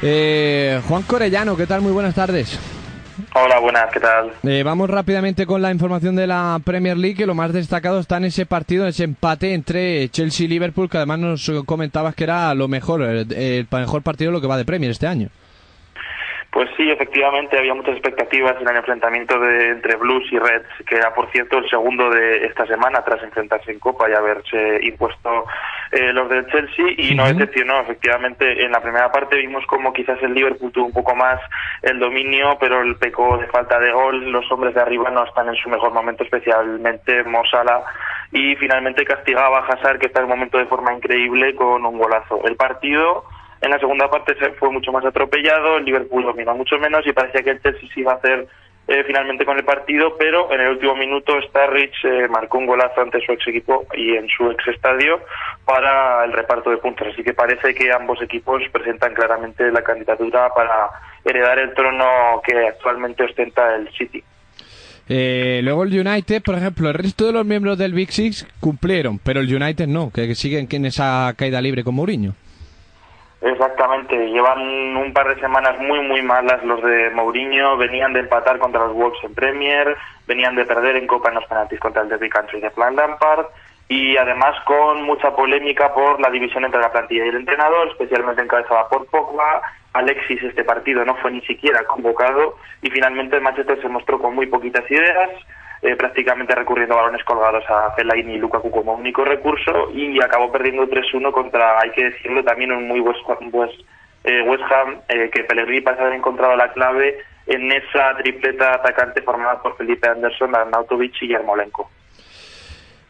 Eh, 0.01 0.81
Juan 0.87 1.03
Corellano, 1.03 1.55
¿qué 1.55 1.65
tal? 1.65 1.81
Muy 1.81 1.91
buenas 1.91 2.15
tardes. 2.15 2.59
Hola, 3.35 3.59
buenas, 3.59 3.91
¿qué 3.91 3.99
tal? 3.99 4.31
Eh, 4.43 4.63
vamos 4.63 4.89
rápidamente 4.89 5.45
con 5.45 5.61
la 5.61 5.71
información 5.71 6.15
de 6.15 6.27
la 6.27 6.59
Premier 6.63 6.97
League, 6.97 7.15
que 7.15 7.25
lo 7.25 7.35
más 7.35 7.53
destacado 7.53 7.99
está 7.99 8.17
en 8.17 8.25
ese 8.25 8.45
partido, 8.45 8.83
en 8.83 8.89
ese 8.89 9.03
empate 9.03 9.53
entre 9.53 10.09
Chelsea 10.09 10.45
y 10.45 10.49
Liverpool, 10.49 10.89
que 10.89 10.97
además 10.97 11.19
nos 11.19 11.51
comentabas 11.65 12.15
que 12.15 12.23
era 12.25 12.53
lo 12.53 12.67
mejor, 12.67 13.01
el, 13.03 13.31
el 13.33 13.67
mejor 13.71 14.01
partido 14.01 14.31
de 14.31 14.33
lo 14.33 14.41
que 14.41 14.47
va 14.47 14.57
de 14.57 14.65
Premier 14.65 14.91
este 14.91 15.07
año. 15.07 15.29
Pues 16.53 16.69
sí, 16.77 16.87
efectivamente 16.87 17.57
había 17.57 17.73
muchas 17.73 17.95
expectativas 17.95 18.55
en 18.61 18.69
el 18.69 18.75
enfrentamiento 18.75 19.39
de, 19.39 19.69
entre 19.69 19.95
Blues 19.95 20.23
y 20.31 20.37
Reds, 20.37 20.67
que 20.85 20.97
era 20.97 21.11
por 21.11 21.31
cierto 21.31 21.57
el 21.57 21.67
segundo 21.67 22.11
de 22.11 22.45
esta 22.45 22.67
semana 22.67 23.03
tras 23.03 23.23
enfrentarse 23.23 23.71
en 23.71 23.79
Copa 23.79 24.07
y 24.07 24.13
haberse 24.13 24.79
impuesto 24.83 25.45
eh, 25.91 26.13
los 26.13 26.29
del 26.29 26.45
Chelsea 26.45 26.85
y 26.95 27.15
no 27.15 27.25
decepcionó. 27.25 27.79
Efectivamente, 27.81 28.63
en 28.63 28.71
la 28.71 28.81
primera 28.81 29.11
parte 29.11 29.37
vimos 29.37 29.65
como 29.65 29.93
quizás 29.93 30.21
el 30.21 30.35
Liverpool 30.35 30.71
tuvo 30.71 30.85
un 30.85 30.93
poco 30.93 31.15
más 31.15 31.39
el 31.81 31.97
dominio, 31.97 32.55
pero 32.59 32.83
el 32.83 32.97
pecó 32.97 33.35
de 33.39 33.47
falta 33.47 33.79
de 33.79 33.91
gol. 33.91 34.31
Los 34.31 34.51
hombres 34.51 34.75
de 34.75 34.81
arriba 34.81 35.09
no 35.09 35.25
están 35.25 35.47
en 35.47 35.55
su 35.55 35.69
mejor 35.69 35.91
momento, 35.91 36.23
especialmente 36.23 37.23
Mosala 37.23 37.81
y 38.31 38.55
finalmente 38.57 39.05
castigaba 39.05 39.57
a 39.57 39.73
Hazard 39.73 39.97
que 39.97 40.05
está 40.05 40.19
en 40.19 40.25
un 40.25 40.31
momento 40.31 40.59
de 40.59 40.65
forma 40.67 40.93
increíble 40.93 41.55
con 41.55 41.83
un 41.83 41.97
golazo. 41.97 42.41
El 42.45 42.55
partido 42.55 43.25
en 43.63 43.71
la 43.71 43.79
segunda 43.79 44.09
parte 44.09 44.35
se 44.35 44.51
fue 44.51 44.69
mucho 44.69 44.91
más 44.91 45.05
atropellado, 45.05 45.77
el 45.77 45.85
Liverpool 45.85 46.23
dominó 46.23 46.53
mucho 46.53 46.77
menos 46.77 47.07
y 47.07 47.13
parecía 47.13 47.41
que 47.41 47.51
el 47.51 47.61
Chelsea 47.61 47.89
se 47.93 47.99
iba 48.01 48.11
a 48.11 48.15
hacer 48.15 48.45
eh, 48.85 49.05
finalmente 49.07 49.45
con 49.45 49.57
el 49.57 49.63
partido, 49.63 50.17
pero 50.17 50.51
en 50.51 50.59
el 50.59 50.71
último 50.71 50.93
minuto 50.95 51.41
Starrich 51.47 51.95
eh, 52.03 52.27
marcó 52.27 52.57
un 52.57 52.65
golazo 52.65 52.99
ante 52.99 53.25
su 53.25 53.31
ex 53.31 53.47
equipo 53.47 53.85
y 53.95 54.17
en 54.17 54.27
su 54.27 54.51
ex 54.51 54.67
estadio 54.67 55.21
para 55.63 56.25
el 56.25 56.33
reparto 56.33 56.69
de 56.71 56.77
puntos. 56.77 57.07
Así 57.13 57.23
que 57.23 57.33
parece 57.33 57.73
que 57.73 57.93
ambos 57.93 58.21
equipos 58.21 58.61
presentan 58.73 59.13
claramente 59.13 59.71
la 59.71 59.81
candidatura 59.81 60.49
para 60.53 60.89
heredar 61.23 61.57
el 61.59 61.73
trono 61.73 62.41
que 62.45 62.67
actualmente 62.67 63.23
ostenta 63.23 63.75
el 63.75 63.89
City. 63.93 64.21
Eh, 65.07 65.61
luego 65.63 65.83
el 65.83 66.05
United, 66.05 66.43
por 66.43 66.55
ejemplo, 66.55 66.89
el 66.89 66.95
resto 66.95 67.27
de 67.27 67.31
los 67.31 67.45
miembros 67.45 67.77
del 67.77 67.93
Big 67.93 68.11
Six 68.11 68.45
cumplieron, 68.59 69.19
pero 69.19 69.39
el 69.39 69.55
United 69.55 69.87
no, 69.87 70.11
que 70.11 70.35
siguen 70.35 70.67
en 70.69 70.85
esa 70.85 71.33
caída 71.37 71.61
libre 71.61 71.85
con 71.85 71.95
Mourinho. 71.95 72.35
Exactamente, 73.43 74.15
llevan 74.29 74.95
un 74.95 75.11
par 75.11 75.27
de 75.27 75.41
semanas 75.41 75.77
muy 75.77 75.99
muy 75.99 76.21
malas 76.21 76.63
los 76.63 76.81
de 76.81 77.09
Mourinho, 77.09 77.75
venían 77.75 78.13
de 78.13 78.21
empatar 78.21 78.57
contra 78.57 78.87
los 78.87 78.93
Wolves 78.93 79.21
en 79.21 79.35
Premier, 79.35 79.97
venían 80.25 80.55
de 80.55 80.63
perder 80.63 80.95
en 80.95 81.07
Copa 81.07 81.27
en 81.27 81.35
los 81.35 81.45
penaltis 81.47 81.77
contra 81.81 82.03
el 82.03 82.07
Derby 82.07 82.29
Country 82.29 82.61
de 82.61 82.71
Plan 82.71 82.95
Lampard 82.95 83.47
y 83.89 84.15
además 84.15 84.55
con 84.63 85.03
mucha 85.03 85.35
polémica 85.35 85.93
por 85.93 86.21
la 86.21 86.29
división 86.29 86.63
entre 86.63 86.79
la 86.79 86.93
plantilla 86.93 87.25
y 87.25 87.29
el 87.29 87.35
entrenador, 87.35 87.89
especialmente 87.89 88.41
encabezada 88.41 88.87
por 88.87 89.07
Pogba. 89.07 89.61
Alexis 89.91 90.41
este 90.41 90.63
partido 90.63 91.03
no 91.03 91.15
fue 91.15 91.31
ni 91.31 91.41
siquiera 91.41 91.83
convocado 91.83 92.57
y 92.81 92.89
finalmente 92.91 93.35
el 93.35 93.41
Manchester 93.41 93.81
se 93.81 93.89
mostró 93.89 94.19
con 94.19 94.35
muy 94.35 94.47
poquitas 94.47 94.89
ideas, 94.89 95.31
eh, 95.83 95.97
prácticamente 95.97 96.55
recurriendo 96.55 96.93
a 96.93 97.01
balones 97.01 97.25
colgados 97.25 97.65
a 97.69 97.91
Fellaini 97.91 98.35
y 98.35 98.37
Lukaku 98.37 98.71
como 98.71 98.93
único 98.93 99.25
recurso 99.25 99.91
y 99.93 100.17
acabó 100.23 100.49
perdiendo 100.49 100.87
3-1 100.87 101.29
contra, 101.33 101.81
hay 101.81 101.91
que 101.91 102.05
decirlo, 102.05 102.41
también 102.41 102.71
un 102.71 102.87
muy 102.87 103.01
West, 103.01 103.19
West, 103.51 103.73
eh, 104.23 104.41
West 104.43 104.63
Ham, 104.71 105.01
eh, 105.09 105.29
que 105.29 105.43
Pellegrini 105.43 105.81
parece 105.81 106.03
haber 106.03 106.15
encontrado 106.15 106.55
la 106.55 106.71
clave 106.71 107.17
en 107.47 107.69
esa 107.69 108.15
tripleta 108.15 108.75
atacante 108.75 109.21
formada 109.23 109.61
por 109.61 109.75
Felipe 109.75 110.07
Anderson, 110.07 110.55
Arnautovic 110.55 111.21
y 111.21 111.27
Yarmolenko. 111.27 111.89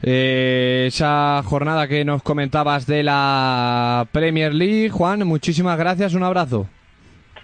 esa 0.01 1.43
jornada 1.45 1.87
que 1.87 2.03
nos 2.03 2.23
comentabas 2.23 2.87
de 2.87 3.03
la 3.03 4.07
Premier 4.11 4.51
League, 4.51 4.89
Juan, 4.89 5.27
muchísimas 5.27 5.77
gracias, 5.77 6.15
un 6.15 6.23
abrazo. 6.23 6.65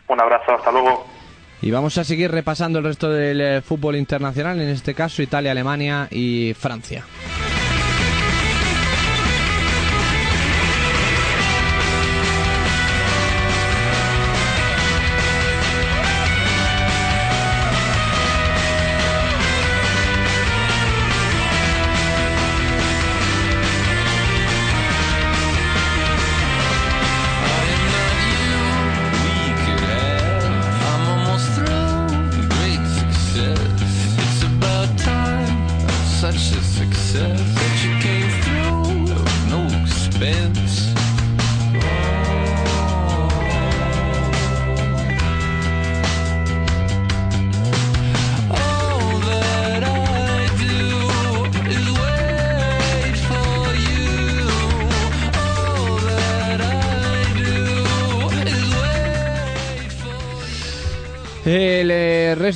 Un 0.08 0.20
abrazo, 0.20 0.56
hasta 0.56 0.72
luego. 0.72 1.19
Y 1.62 1.72
vamos 1.72 1.98
a 1.98 2.04
seguir 2.04 2.32
repasando 2.32 2.80
el 2.80 2.86
resto 2.86 3.12
del 3.12 3.42
eh, 3.42 3.62
fútbol 3.62 3.96
internacional, 3.96 4.62
en 4.62 4.70
este 4.70 4.94
caso 4.94 5.22
Italia, 5.22 5.52
Alemania 5.52 6.08
y 6.10 6.54
Francia. 6.58 7.04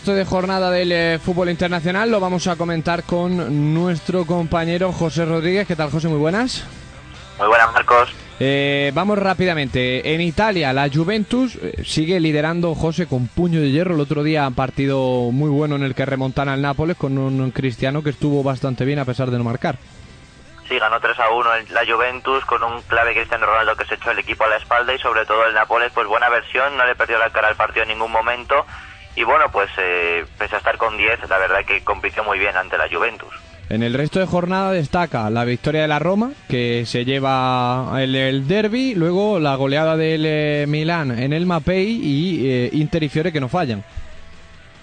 Resto 0.03 0.15
de 0.15 0.25
jornada 0.25 0.69
del 0.69 0.91
eh, 0.91 1.17
fútbol 1.17 1.49
internacional 1.49 2.11
lo 2.11 2.19
vamos 2.19 2.47
a 2.47 2.57
comentar 2.57 3.03
con 3.03 3.73
nuestro 3.73 4.25
compañero 4.25 4.91
José 4.91 5.23
Rodríguez. 5.23 5.65
¿Qué 5.65 5.77
tal, 5.77 5.91
José? 5.91 6.09
Muy 6.09 6.17
buenas. 6.17 6.67
Muy 7.39 7.47
buenas, 7.47 7.71
Marcos. 7.71 8.13
Eh, 8.37 8.91
vamos 8.93 9.17
rápidamente. 9.17 10.13
En 10.13 10.19
Italia, 10.19 10.73
la 10.73 10.89
Juventus 10.93 11.57
sigue 11.85 12.19
liderando 12.19 12.75
José 12.75 13.07
con 13.07 13.29
puño 13.29 13.61
de 13.61 13.71
hierro. 13.71 13.95
El 13.95 14.01
otro 14.01 14.23
día, 14.23 14.49
partido 14.53 15.31
muy 15.31 15.49
bueno 15.49 15.77
en 15.77 15.83
el 15.83 15.95
que 15.95 16.05
remontan 16.05 16.49
al 16.49 16.61
Nápoles 16.61 16.97
con 16.97 17.17
un 17.17 17.51
cristiano 17.51 18.03
que 18.03 18.09
estuvo 18.09 18.43
bastante 18.43 18.83
bien 18.83 18.99
a 18.99 19.05
pesar 19.05 19.31
de 19.31 19.37
no 19.37 19.45
marcar. 19.45 19.77
Sí, 20.67 20.77
ganó 20.79 20.99
3 20.99 21.17
a 21.17 21.29
1 21.29 21.49
la 21.69 21.85
Juventus 21.85 22.43
con 22.43 22.61
un 22.61 22.81
clave 22.81 23.13
Cristiano 23.13 23.45
Ronaldo 23.45 23.77
que 23.77 23.85
se 23.85 23.95
echó 23.95 24.11
el 24.11 24.19
equipo 24.19 24.43
a 24.43 24.49
la 24.49 24.57
espalda 24.57 24.93
y 24.93 24.99
sobre 24.99 25.25
todo 25.25 25.45
el 25.45 25.53
Nápoles, 25.53 25.93
pues 25.93 26.07
buena 26.07 26.27
versión, 26.27 26.75
no 26.75 26.85
le 26.85 26.93
perdió 26.93 27.17
la 27.17 27.29
cara 27.29 27.47
al 27.47 27.55
partido 27.55 27.83
en 27.83 27.89
ningún 27.89 28.11
momento 28.11 28.65
y 29.15 29.23
bueno, 29.23 29.45
pues 29.51 29.69
eh, 29.77 30.25
pese 30.37 30.55
a 30.55 30.57
estar 30.59 30.77
con 30.77 30.97
10, 30.97 31.29
la 31.29 31.37
verdad 31.37 31.65
que 31.65 31.83
compitió 31.83 32.23
muy 32.23 32.39
bien 32.39 32.55
ante 32.55 32.77
la 32.77 32.89
Juventus. 32.89 33.33
En 33.69 33.81
el 33.81 33.93
resto 33.93 34.19
de 34.19 34.25
jornada 34.25 34.71
destaca 34.71 35.29
la 35.29 35.45
victoria 35.45 35.83
de 35.83 35.87
la 35.87 35.99
Roma, 35.99 36.31
que 36.49 36.85
se 36.85 37.05
lleva 37.05 37.89
el, 37.97 38.47
derby, 38.47 38.93
luego 38.93 39.39
la 39.39 39.55
goleada 39.55 39.95
del 39.95 40.25
eh, 40.25 40.65
Milán 40.67 41.17
en 41.17 41.33
el 41.33 41.45
Mapei 41.45 41.87
y 41.87 42.49
eh, 42.49 42.69
Inter 42.73 43.03
y 43.03 43.09
Fiore 43.09 43.31
que 43.31 43.39
no 43.39 43.49
fallan. 43.49 43.83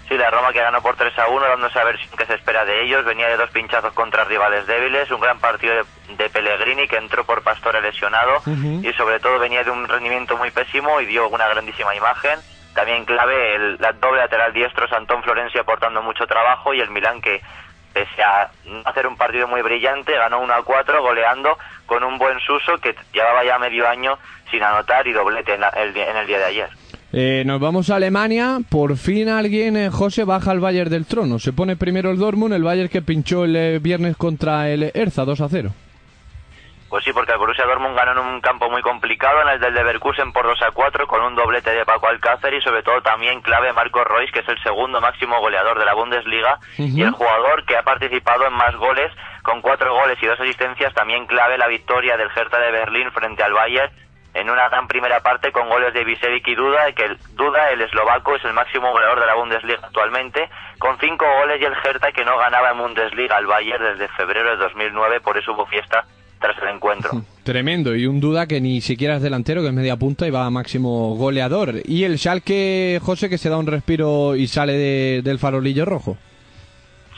Sí, 0.09 0.17
la 0.17 0.29
Roma 0.29 0.53
que 0.53 0.59
ganó 0.59 0.83
por 0.83 0.97
3 0.97 1.17
a 1.21 1.29
1, 1.29 1.41
dándose 1.41 1.79
a 1.79 1.85
ver 1.85 1.97
qué 2.19 2.27
se 2.27 2.35
espera 2.35 2.65
de 2.65 2.83
ellos. 2.83 3.05
Venía 3.05 3.29
de 3.29 3.37
dos 3.37 3.49
pinchazos 3.51 3.93
contra 3.93 4.25
rivales 4.25 4.67
débiles, 4.67 5.09
un 5.13 5.21
gran 5.21 5.39
partido 5.39 5.73
de, 6.17 6.31
Pellegrini 6.31 6.89
que 6.89 6.97
entró 6.97 7.25
por 7.25 7.43
Pastore 7.43 7.81
lesionado 7.81 8.43
y 8.47 8.93
sobre 8.95 9.21
todo 9.21 9.39
venía 9.39 9.63
de 9.63 9.71
un 9.71 9.87
rendimiento 9.87 10.37
muy 10.37 10.51
pésimo 10.51 11.01
y 11.01 11.07
dio 11.07 11.29
una 11.29 11.47
grandísima 11.49 11.95
imagen. 11.95 12.41
También 12.75 13.05
clave 13.05 13.57
el 13.57 13.77
la 13.81 13.93
doble 13.93 14.21
lateral 14.21 14.53
diestro, 14.53 14.89
Santón 14.89 15.23
Florencio 15.23 15.61
aportando 15.61 16.03
mucho 16.03 16.27
trabajo 16.27 16.73
y 16.73 16.81
el 16.81 16.91
Milán 16.91 17.21
que 17.21 17.41
pese 17.93 18.23
a 18.23 18.51
hacer 18.85 19.07
un 19.07 19.17
partido 19.17 19.49
muy 19.49 19.63
brillante, 19.63 20.13
ganó 20.13 20.41
1 20.41 20.55
a 20.55 20.63
4 20.63 21.03
goleando 21.03 21.59
con 21.87 22.05
un 22.05 22.19
buen 22.19 22.39
Suso 22.41 22.79
que 22.79 22.95
llevaba 23.13 23.45
ya 23.45 23.59
medio 23.59 23.89
año 23.89 24.17
sin 24.51 24.63
anotar 24.63 25.07
y 25.07 25.13
doblete 25.13 25.55
en 25.55 25.63
el 26.17 26.27
día 26.27 26.39
de 26.39 26.45
ayer. 26.45 26.71
Eh, 27.13 27.43
nos 27.45 27.61
vamos 27.61 27.91
a 27.91 27.97
Alemania. 27.97 28.59
Por 28.69 28.97
fin 28.97 29.29
alguien, 29.29 29.77
eh, 29.77 29.91
José, 29.91 30.25
baja 30.25 30.53
al 30.53 30.61
Bayern 30.61 30.91
del 30.91 31.07
trono. 31.07 31.39
Se 31.39 31.53
pone 31.53 31.77
primero 31.77 32.11
el 32.11 32.19
Dortmund, 32.19 32.55
el 32.55 32.63
Bayern 32.63 32.89
que 32.89 33.03
pinchó 33.03 33.45
el 33.45 33.57
eh, 33.57 33.79
viernes 33.81 34.17
contra 34.17 34.69
el 34.69 34.91
Erza 34.95 35.25
2 35.25 35.41
a 35.41 35.49
0. 35.49 35.73
Pues 36.91 37.05
sí, 37.05 37.13
porque 37.13 37.31
el 37.31 37.39
Borussia 37.39 37.65
Dortmund 37.67 37.97
ganó 37.97 38.13
en 38.13 38.19
un 38.19 38.41
campo 38.41 38.69
muy 38.69 38.83
complicado, 38.83 39.43
en 39.43 39.49
el 39.49 39.61
del 39.61 39.75
Leverkusen 39.75 40.33
por 40.33 40.45
2 40.45 40.61
a 40.61 40.73
4, 40.73 41.07
con 41.07 41.23
un 41.23 41.37
doblete 41.37 41.71
de 41.71 41.85
Paco 41.85 42.09
Alcácer 42.09 42.53
y 42.53 42.61
sobre 42.61 42.83
todo 42.83 43.01
también 43.01 43.41
clave 43.43 43.73
Marco 43.73 44.03
Royce, 44.03 44.33
que 44.33 44.41
es 44.41 44.49
el 44.49 44.61
segundo 44.61 45.01
máximo 45.01 45.39
goleador 45.39 45.79
de 45.79 45.85
la 45.85 45.95
Bundesliga. 45.95 46.59
Y 46.79 47.01
el 47.03 47.13
jugador 47.13 47.65
que 47.65 47.77
ha 47.77 47.85
participado 47.85 48.45
en 48.45 48.55
más 48.55 48.75
goles, 48.75 49.13
con 49.45 49.61
cuatro 49.61 49.95
goles 49.95 50.19
y 50.21 50.27
dos 50.27 50.41
asistencias, 50.41 50.93
también 50.93 51.27
clave 51.27 51.59
la 51.59 51.69
victoria 51.69 52.17
del 52.17 52.29
Hertha 52.35 52.59
de 52.59 52.73
Berlín 52.73 53.13
frente 53.13 53.45
al 53.45 53.53
Bayern 53.53 53.93
en 54.35 54.51
una 54.51 54.69
gran 54.69 54.89
primera 54.89 55.21
parte 55.21 55.53
con 55.53 55.69
goles 55.69 55.95
de 55.95 56.03
Visevic 56.03 56.47
y 56.49 56.55
Duda, 56.57 56.91
que 56.93 57.05
el, 57.05 57.19
Duda, 57.37 57.71
el 57.71 57.83
eslovaco, 57.83 58.35
es 58.35 58.45
el 58.45 58.53
máximo 58.53 58.91
goleador 58.91 59.21
de 59.21 59.27
la 59.27 59.35
Bundesliga 59.35 59.81
actualmente, 59.85 60.49
con 60.81 60.99
cinco 60.99 61.25
goles 61.39 61.61
y 61.61 61.65
el 61.65 61.75
Hertha 61.85 62.11
que 62.11 62.25
no 62.25 62.37
ganaba 62.37 62.71
en 62.71 62.79
Bundesliga 62.79 63.37
al 63.37 63.47
Bayern 63.47 63.85
desde 63.85 64.09
febrero 64.09 64.51
de 64.51 64.57
2009, 64.57 65.21
por 65.21 65.39
eso 65.39 65.53
hubo 65.53 65.67
fiesta 65.67 66.05
tras 66.41 66.57
el 66.63 66.69
encuentro. 66.69 67.23
Tremendo, 67.45 67.95
y 67.95 68.07
un 68.07 68.21
Duda 68.21 68.47
que 68.47 68.61
ni 68.61 68.81
siquiera 68.81 69.17
es 69.17 69.23
delantero, 69.23 69.61
que 69.61 69.69
es 69.69 69.75
media 69.75 69.97
punta 69.97 70.27
y 70.27 70.31
va 70.31 70.47
a 70.47 70.51
máximo 70.51 71.15
goleador. 71.17 71.75
Y 71.85 72.05
el 72.05 72.19
Schalke, 72.19 73.01
José, 73.03 73.29
que 73.29 73.39
se 73.39 73.51
da 73.51 73.59
un 73.59 73.67
respiro 73.67 74.35
y 74.37 74.47
sale 74.47 75.23
del 75.23 75.39
farolillo 75.39 75.85
rojo. 75.85 76.17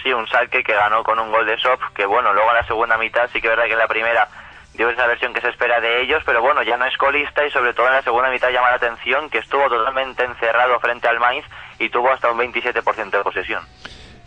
Sí, 0.03 0.13
un 0.13 0.27
Schalke 0.27 0.65
que 0.65 0.73
ganó 0.73 1.05
con 1.05 1.19
un 1.19 1.31
gol 1.31 1.47
de 1.47 1.57
Sop, 1.59 1.81
que 1.95 2.05
bueno, 2.05 2.33
luego 2.33 2.51
en 2.51 2.57
la 2.57 2.67
segunda 2.67 2.99
mitad 2.99 3.31
sí 3.33 3.41
que 3.41 3.47
es 3.47 3.53
verdad 3.53 3.67
que 3.67 3.73
en 3.73 3.79
la 3.79 3.89
primera 3.89 4.29
dio 4.75 4.89
esa 4.91 5.07
versión 5.07 5.33
que 5.33 5.41
se 5.41 5.51
espera 5.51 5.81
de 5.81 6.03
ellos, 6.03 6.23
pero 6.25 6.41
bueno, 6.41 6.63
ya 6.63 6.77
no 6.77 6.87
es 6.87 6.97
colista 6.97 7.47
y 7.47 7.51
sobre 7.51 7.75
todo 7.75 7.87
en 7.87 7.93
la 7.93 8.03
segunda 8.03 8.31
mitad 8.31 8.51
llama 8.51 8.71
la 8.71 8.77
atención 8.77 9.29
que 9.31 9.39
estuvo 9.39 9.69
totalmente 9.69 10.25
encerrado 10.25 10.81
frente 10.81 11.09
al 11.09 11.21
Mainz 11.21 11.45
y 11.79 11.89
tuvo 11.91 12.11
hasta 12.11 12.31
un 12.31 12.39
27% 12.39 13.11
de 13.11 13.23
posesión. 13.23 13.63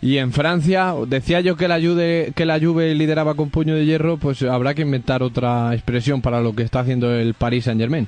Y 0.00 0.18
en 0.18 0.32
Francia, 0.32 0.92
decía 1.06 1.40
yo 1.40 1.56
que 1.56 1.68
la, 1.68 1.76
Juve, 1.76 2.32
que 2.36 2.44
la 2.44 2.58
Juve 2.60 2.94
lideraba 2.94 3.34
con 3.34 3.50
puño 3.50 3.74
de 3.74 3.86
hierro, 3.86 4.18
pues 4.18 4.42
habrá 4.42 4.74
que 4.74 4.82
inventar 4.82 5.22
otra 5.22 5.72
expresión 5.74 6.20
para 6.20 6.40
lo 6.40 6.54
que 6.54 6.62
está 6.62 6.80
haciendo 6.80 7.12
el 7.12 7.34
Paris 7.34 7.64
Saint-Germain. 7.64 8.06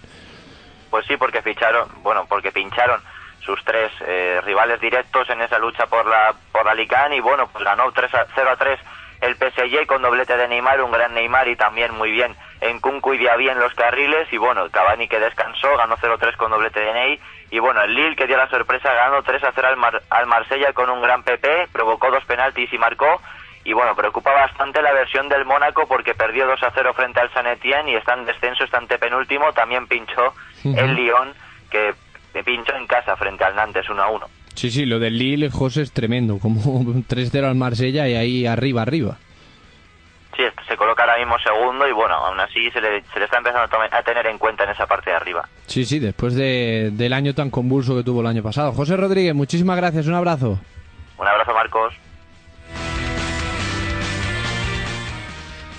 Pues 0.90 1.06
sí, 1.06 1.16
porque 1.16 1.42
ficharon, 1.42 1.88
bueno, 2.02 2.26
porque 2.28 2.52
pincharon 2.52 3.00
sus 3.40 3.62
tres 3.64 3.90
eh, 4.06 4.40
rivales 4.44 4.80
directos 4.80 5.28
en 5.30 5.40
esa 5.40 5.58
lucha 5.58 5.86
por 5.86 6.06
la 6.06 6.34
por 6.52 6.66
la 6.66 7.14
y 7.14 7.20
bueno, 7.20 7.48
pues 7.50 7.64
ganó 7.64 7.90
3 7.90 8.14
a, 8.14 8.26
0 8.34 8.50
a 8.50 8.56
3 8.56 8.78
el 9.20 9.34
PSG 9.36 9.86
con 9.86 10.02
doblete 10.02 10.36
de 10.36 10.48
Neymar, 10.48 10.82
un 10.82 10.92
gran 10.92 11.14
Neymar 11.14 11.48
y 11.48 11.56
también 11.56 11.94
muy 11.94 12.10
bien 12.10 12.36
en 12.60 12.80
Kunku 12.80 13.14
y 13.14 13.18
Diaby 13.18 13.48
en 13.48 13.58
los 13.58 13.74
carriles 13.74 14.32
y 14.32 14.36
bueno, 14.36 14.68
Cavani 14.70 15.08
que 15.08 15.18
descansó, 15.18 15.76
ganó 15.76 15.96
0-3 15.96 16.36
con 16.36 16.50
doblete 16.50 16.80
de 16.80 16.92
Ney 16.92 17.20
y 17.50 17.58
bueno, 17.58 17.82
el 17.82 17.94
Lille 17.94 18.16
que 18.16 18.26
dio 18.26 18.36
la 18.36 18.50
sorpresa 18.50 18.92
ganó 18.92 19.22
3-0 19.22 19.64
al, 19.64 19.76
Mar 19.76 20.02
al 20.10 20.26
Marsella 20.26 20.72
con 20.72 20.90
un 20.90 21.00
gran 21.00 21.22
PP, 21.22 21.68
provocó 21.72 22.10
dos 22.10 22.24
penaltis 22.24 22.72
y 22.72 22.78
marcó 22.78 23.20
y 23.64 23.72
bueno, 23.72 23.94
preocupa 23.94 24.32
bastante 24.32 24.80
la 24.80 24.92
versión 24.92 25.28
del 25.28 25.44
Mónaco 25.44 25.86
porque 25.86 26.14
perdió 26.14 26.46
2 26.46 26.62
a 26.62 26.70
0 26.74 26.92
frente 26.94 27.20
al 27.20 27.32
San 27.32 27.46
Etienne 27.46 27.90
y 27.92 27.96
está 27.96 28.14
en 28.14 28.24
descenso, 28.24 28.64
está 28.64 28.80
penúltimo, 28.80 29.52
también 29.52 29.86
pinchó 29.86 30.32
el 30.64 30.94
Lyon 30.94 31.34
que 31.70 31.94
pinchó 32.44 32.74
en 32.76 32.86
casa 32.86 33.16
frente 33.16 33.44
al 33.44 33.56
Nantes 33.56 33.88
1 33.88 34.02
a 34.02 34.08
1. 34.08 34.26
Sí, 34.54 34.70
sí, 34.70 34.86
lo 34.86 34.98
del 34.98 35.18
Lille, 35.18 35.50
José, 35.50 35.82
es 35.82 35.92
tremendo, 35.92 36.38
como 36.38 36.62
3-0 36.82 37.44
al 37.44 37.54
Marsella 37.54 38.08
y 38.08 38.14
ahí 38.14 38.46
arriba, 38.46 38.82
arriba. 38.82 39.18
Sí, 40.38 40.44
se 40.68 40.76
coloca 40.76 41.02
ahora 41.02 41.18
mismo 41.18 41.36
segundo 41.40 41.88
y 41.88 41.90
bueno, 41.90 42.14
aún 42.14 42.38
así 42.38 42.70
se 42.70 42.80
le, 42.80 43.02
se 43.12 43.18
le 43.18 43.24
está 43.24 43.38
empezando 43.38 43.76
a, 43.90 44.02
tener 44.04 44.24
en 44.28 44.38
cuenta 44.38 44.62
en 44.62 44.70
esa 44.70 44.86
parte 44.86 45.10
de 45.10 45.16
arriba. 45.16 45.48
Sí, 45.66 45.84
sí, 45.84 45.98
después 45.98 46.36
de, 46.36 46.90
del 46.92 47.12
año 47.12 47.34
tan 47.34 47.50
convulso 47.50 47.96
que 47.96 48.04
tuvo 48.04 48.20
el 48.20 48.28
año 48.28 48.40
pasado. 48.40 48.70
José 48.70 48.96
Rodríguez, 48.96 49.34
muchísimas 49.34 49.76
gracias, 49.76 50.06
un 50.06 50.14
abrazo. 50.14 50.60
Un 51.18 51.26
abrazo, 51.26 51.52
Marcos. 51.52 51.92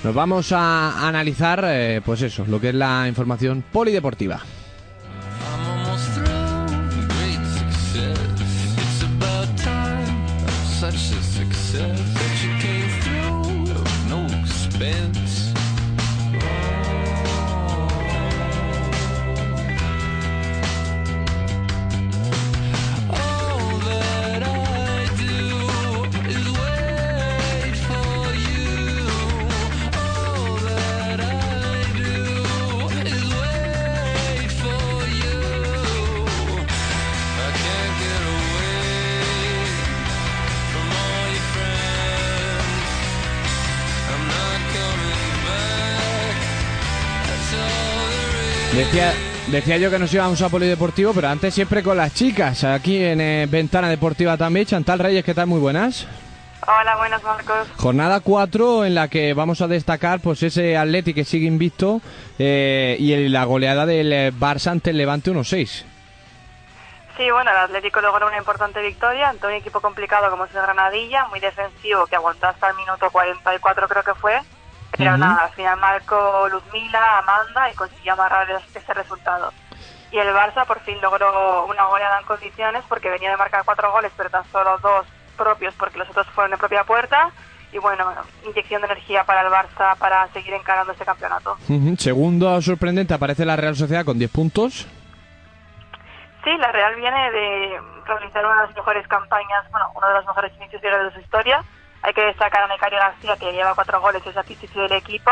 Nos 0.03 0.13
vamos 0.13 0.51
a 0.51 1.07
analizar, 1.07 1.63
eh, 1.63 2.01
pues 2.05 2.21
eso, 2.21 2.43
lo 2.45 2.59
que 2.59 2.69
es 2.69 2.75
la 2.75 3.07
información 3.07 3.63
polideportiva. 3.71 4.41
Decía, 48.73 49.13
decía 49.47 49.77
yo 49.77 49.89
que 49.89 49.97
nos 49.97 50.13
íbamos 50.13 50.41
a 50.41 50.49
Polideportivo, 50.49 51.11
pero 51.13 51.27
antes 51.27 51.53
siempre 51.55 51.81
con 51.81 51.97
las 51.97 52.13
chicas. 52.13 52.63
Aquí 52.63 53.03
en 53.03 53.19
eh, 53.19 53.47
Ventana 53.49 53.89
Deportiva 53.89 54.37
también. 54.37 54.67
Chantal 54.67 54.99
Reyes, 54.99 55.25
¿qué 55.25 55.33
tal? 55.33 55.47
Muy 55.47 55.59
buenas. 55.59 56.07
Hola, 56.67 56.97
buenas 56.97 57.23
Marcos. 57.23 57.67
Jornada 57.77 58.19
4 58.19 58.85
en 58.85 58.93
la 58.93 59.07
que 59.07 59.33
vamos 59.33 59.61
a 59.61 59.67
destacar 59.67 60.19
pues 60.19 60.43
ese 60.43 60.77
Atleti 60.77 61.15
que 61.15 61.25
sigue 61.25 61.47
invicto 61.47 61.99
eh, 62.37 62.95
y 62.99 63.27
la 63.29 63.43
goleada 63.45 63.87
del 63.87 64.13
eh, 64.13 64.31
Barça 64.31 64.71
ante 64.71 64.91
el 64.91 64.97
Levante 64.97 65.31
1-6. 65.31 65.85
Sí, 67.17 67.31
bueno, 67.31 67.49
el 67.49 67.57
Atlético 67.57 68.01
logró 68.01 68.27
una 68.27 68.37
importante 68.37 68.81
victoria 68.81 69.29
ante 69.29 69.47
un 69.47 69.53
equipo 69.53 69.81
complicado 69.81 70.29
como 70.29 70.45
es 70.45 70.53
el 70.53 70.61
Granadilla, 70.61 71.25
muy 71.29 71.39
defensivo, 71.39 72.05
que 72.05 72.15
aguantó 72.15 72.47
hasta 72.47 72.69
el 72.69 72.75
minuto 72.75 73.09
44 73.09 73.87
creo 73.87 74.03
que 74.03 74.13
fue, 74.13 74.39
pero 74.99 75.17
nada, 75.17 75.45
al 75.45 75.51
final 75.51 75.79
marcó 75.79 76.49
Luzmila, 76.49 77.19
Amanda 77.19 77.71
y 77.71 77.75
consiguió 77.75 78.13
amarrar 78.13 78.51
ese 78.51 78.93
resultado. 78.93 79.53
Y 80.11 80.17
el 80.17 80.27
Barça 80.27 80.65
por 80.65 80.81
fin 80.81 80.99
logró 81.01 81.65
una 81.67 81.85
goleada 81.85 82.19
en 82.19 82.25
condiciones 82.25 82.83
porque 82.89 83.09
venía 83.09 83.31
de 83.31 83.37
marcar 83.37 83.63
cuatro 83.63 83.91
goles, 83.93 84.11
pero 84.17 84.29
tan 84.29 84.43
solo 84.51 84.77
dos 84.79 85.05
propios 85.37 85.73
porque 85.75 85.99
los 85.99 86.09
otros 86.09 86.27
fueron 86.27 86.51
de 86.51 86.57
propia 86.57 86.83
puerta. 86.83 87.31
Y 87.71 87.77
bueno, 87.77 88.05
inyección 88.45 88.81
de 88.81 88.87
energía 88.87 89.23
para 89.23 89.41
el 89.41 89.47
Barça 89.47 89.95
para 89.97 90.27
seguir 90.33 90.53
encarando 90.53 90.91
este 90.91 91.05
campeonato. 91.05 91.55
Segundo 91.97 92.61
sorprendente 92.61 93.13
aparece 93.13 93.45
la 93.45 93.55
Real 93.55 93.77
Sociedad 93.77 94.03
con 94.03 94.19
10 94.19 94.31
puntos. 94.31 94.85
Sí, 96.43 96.57
la 96.57 96.71
Real 96.73 96.95
viene 96.95 97.31
de 97.31 97.79
realizar 98.05 98.45
una 98.45 98.61
de 98.61 98.67
las 98.67 98.75
mejores 98.75 99.07
campañas, 99.07 99.69
bueno, 99.71 99.91
uno 99.95 100.07
de 100.07 100.13
los 100.15 100.25
mejores 100.25 100.51
inicios 100.57 100.81
de 100.81 101.11
su 101.13 101.19
historia 101.21 101.63
hay 102.01 102.13
que 102.13 102.21
destacar 102.21 102.63
a 102.63 102.67
Necario 102.67 102.99
García, 102.99 103.35
que 103.37 103.51
lleva 103.51 103.75
cuatro 103.75 103.99
goles, 104.01 104.25
es 104.25 104.37
artístico 104.37 104.81
del 104.81 104.93
equipo. 104.93 105.31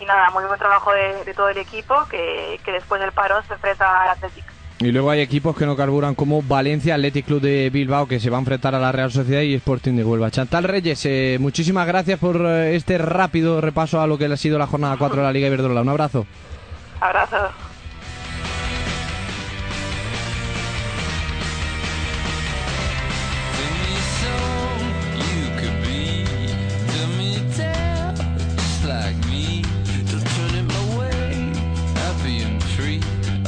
Y 0.00 0.04
nada, 0.04 0.30
muy 0.30 0.44
buen 0.44 0.58
trabajo 0.58 0.92
de, 0.92 1.32
todo 1.34 1.48
el 1.48 1.58
equipo, 1.58 1.94
que, 2.10 2.58
después 2.66 3.00
del 3.00 3.12
parón 3.12 3.44
se 3.46 3.54
enfrenta 3.54 4.02
al 4.02 4.10
Atlético. 4.10 4.48
Y 4.80 4.90
luego 4.90 5.10
hay 5.10 5.20
equipos 5.20 5.56
que 5.56 5.64
no 5.64 5.76
carburan 5.76 6.16
como 6.16 6.42
Valencia, 6.42 6.94
Athletic 6.94 7.26
Club 7.26 7.40
de 7.40 7.70
Bilbao, 7.70 8.08
que 8.08 8.18
se 8.18 8.30
va 8.30 8.38
a 8.38 8.40
enfrentar 8.40 8.74
a 8.74 8.80
la 8.80 8.90
Real 8.90 9.12
Sociedad 9.12 9.42
y 9.42 9.54
Sporting 9.54 9.92
de 9.94 10.02
Huelva. 10.02 10.30
Chantal 10.32 10.64
Reyes, 10.64 11.06
eh, 11.06 11.36
muchísimas 11.38 11.86
gracias 11.86 12.18
por 12.18 12.36
eh, 12.44 12.74
este 12.74 12.98
rápido 12.98 13.60
repaso 13.60 14.00
a 14.00 14.08
lo 14.08 14.18
que 14.18 14.24
ha 14.24 14.36
sido 14.36 14.58
la 14.58 14.66
jornada 14.66 14.96
4 14.98 15.18
de 15.18 15.22
la 15.22 15.32
Liga 15.32 15.46
Iberdrola. 15.46 15.82
Un 15.82 15.88
abrazo. 15.88 16.26
Abrazo. 17.00 17.71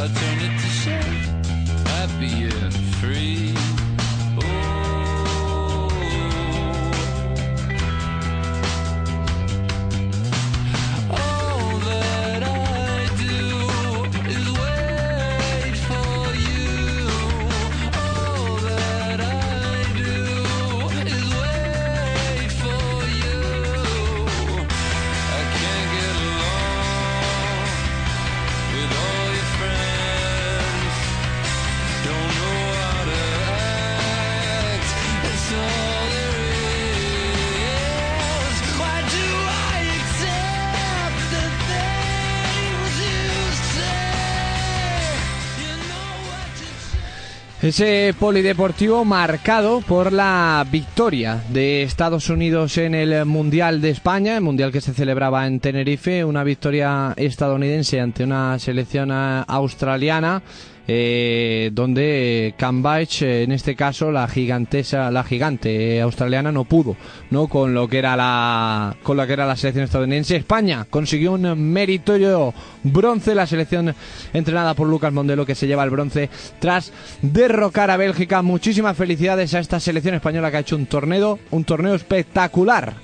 I 0.04 0.08
turn 0.08 0.38
it 0.38 0.60
to 0.60 0.68
shit. 0.68 1.04
Happier. 1.88 2.63
Ese 47.64 48.14
polideportivo 48.20 49.06
marcado 49.06 49.80
por 49.80 50.12
la 50.12 50.66
victoria 50.70 51.42
de 51.48 51.82
Estados 51.82 52.28
Unidos 52.28 52.76
en 52.76 52.94
el 52.94 53.24
Mundial 53.24 53.80
de 53.80 53.88
España, 53.88 54.36
el 54.36 54.42
Mundial 54.42 54.70
que 54.70 54.82
se 54.82 54.92
celebraba 54.92 55.46
en 55.46 55.60
Tenerife, 55.60 56.26
una 56.26 56.44
victoria 56.44 57.14
estadounidense 57.16 58.02
ante 58.02 58.22
una 58.22 58.58
selección 58.58 59.10
australiana 59.10 60.42
eh, 60.86 61.70
donde 61.72 62.54
Cambridge, 62.56 63.22
en 63.22 63.52
este 63.52 63.74
caso 63.74 64.10
la 64.10 64.28
gigantesa, 64.28 65.10
la 65.10 65.24
gigante 65.24 66.00
australiana 66.00 66.52
no 66.52 66.64
pudo, 66.64 66.96
no 67.30 67.48
con 67.48 67.74
lo 67.74 67.88
que 67.88 67.98
era 67.98 68.16
la 68.16 68.96
con 69.02 69.16
lo 69.16 69.26
que 69.26 69.32
era 69.32 69.46
la 69.46 69.56
selección 69.56 69.84
estadounidense. 69.84 70.36
España 70.36 70.86
consiguió 70.88 71.32
un 71.32 71.72
meritorio 71.72 72.52
bronce, 72.82 73.34
la 73.34 73.46
selección 73.46 73.94
entrenada 74.32 74.74
por 74.74 74.88
Lucas 74.88 75.12
Mondelo 75.12 75.46
que 75.46 75.54
se 75.54 75.66
lleva 75.66 75.84
el 75.84 75.90
bronce 75.90 76.28
tras 76.58 76.92
derrocar 77.22 77.90
a 77.90 77.96
Bélgica. 77.96 78.42
Muchísimas 78.42 78.96
felicidades 78.96 79.54
a 79.54 79.60
esta 79.60 79.80
selección 79.80 80.14
española 80.14 80.50
que 80.50 80.58
ha 80.58 80.60
hecho 80.60 80.76
un 80.76 80.86
torneo, 80.86 81.38
un 81.50 81.64
torneo 81.64 81.94
espectacular. 81.94 82.94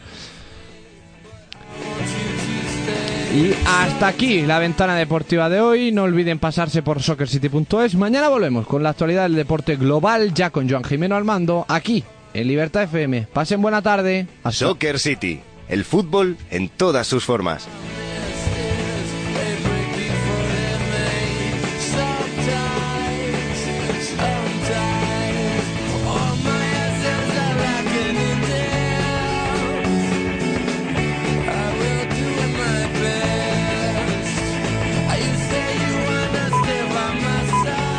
Y 3.33 3.53
hasta 3.65 4.09
aquí 4.09 4.43
la 4.43 4.59
ventana 4.59 4.97
deportiva 4.97 5.49
de 5.49 5.61
hoy. 5.61 5.93
No 5.93 6.03
olviden 6.03 6.41
pasarse 6.41 6.83
por 6.83 7.01
soccercity.es. 7.01 7.95
Mañana 7.95 8.29
volvemos 8.29 8.67
con 8.67 8.83
la 8.83 8.91
actualidad 8.91 9.23
del 9.23 9.37
deporte 9.37 9.77
global, 9.77 10.35
ya 10.35 10.51
con 10.51 10.69
Joan 10.69 10.83
Jimeno 10.83 11.15
Armando, 11.15 11.65
aquí 11.69 12.03
en 12.35 12.49
Libertad 12.49 12.85
FM. 12.85 13.29
Pasen 13.33 13.63
buena 13.63 13.83
tarde. 13.83 14.27
Soccer 14.51 14.99
City, 14.99 15.41
el 15.69 15.85
fútbol 15.85 16.39
en 16.51 16.69
todas 16.69 17.07
sus 17.07 17.25
formas. 17.25 17.69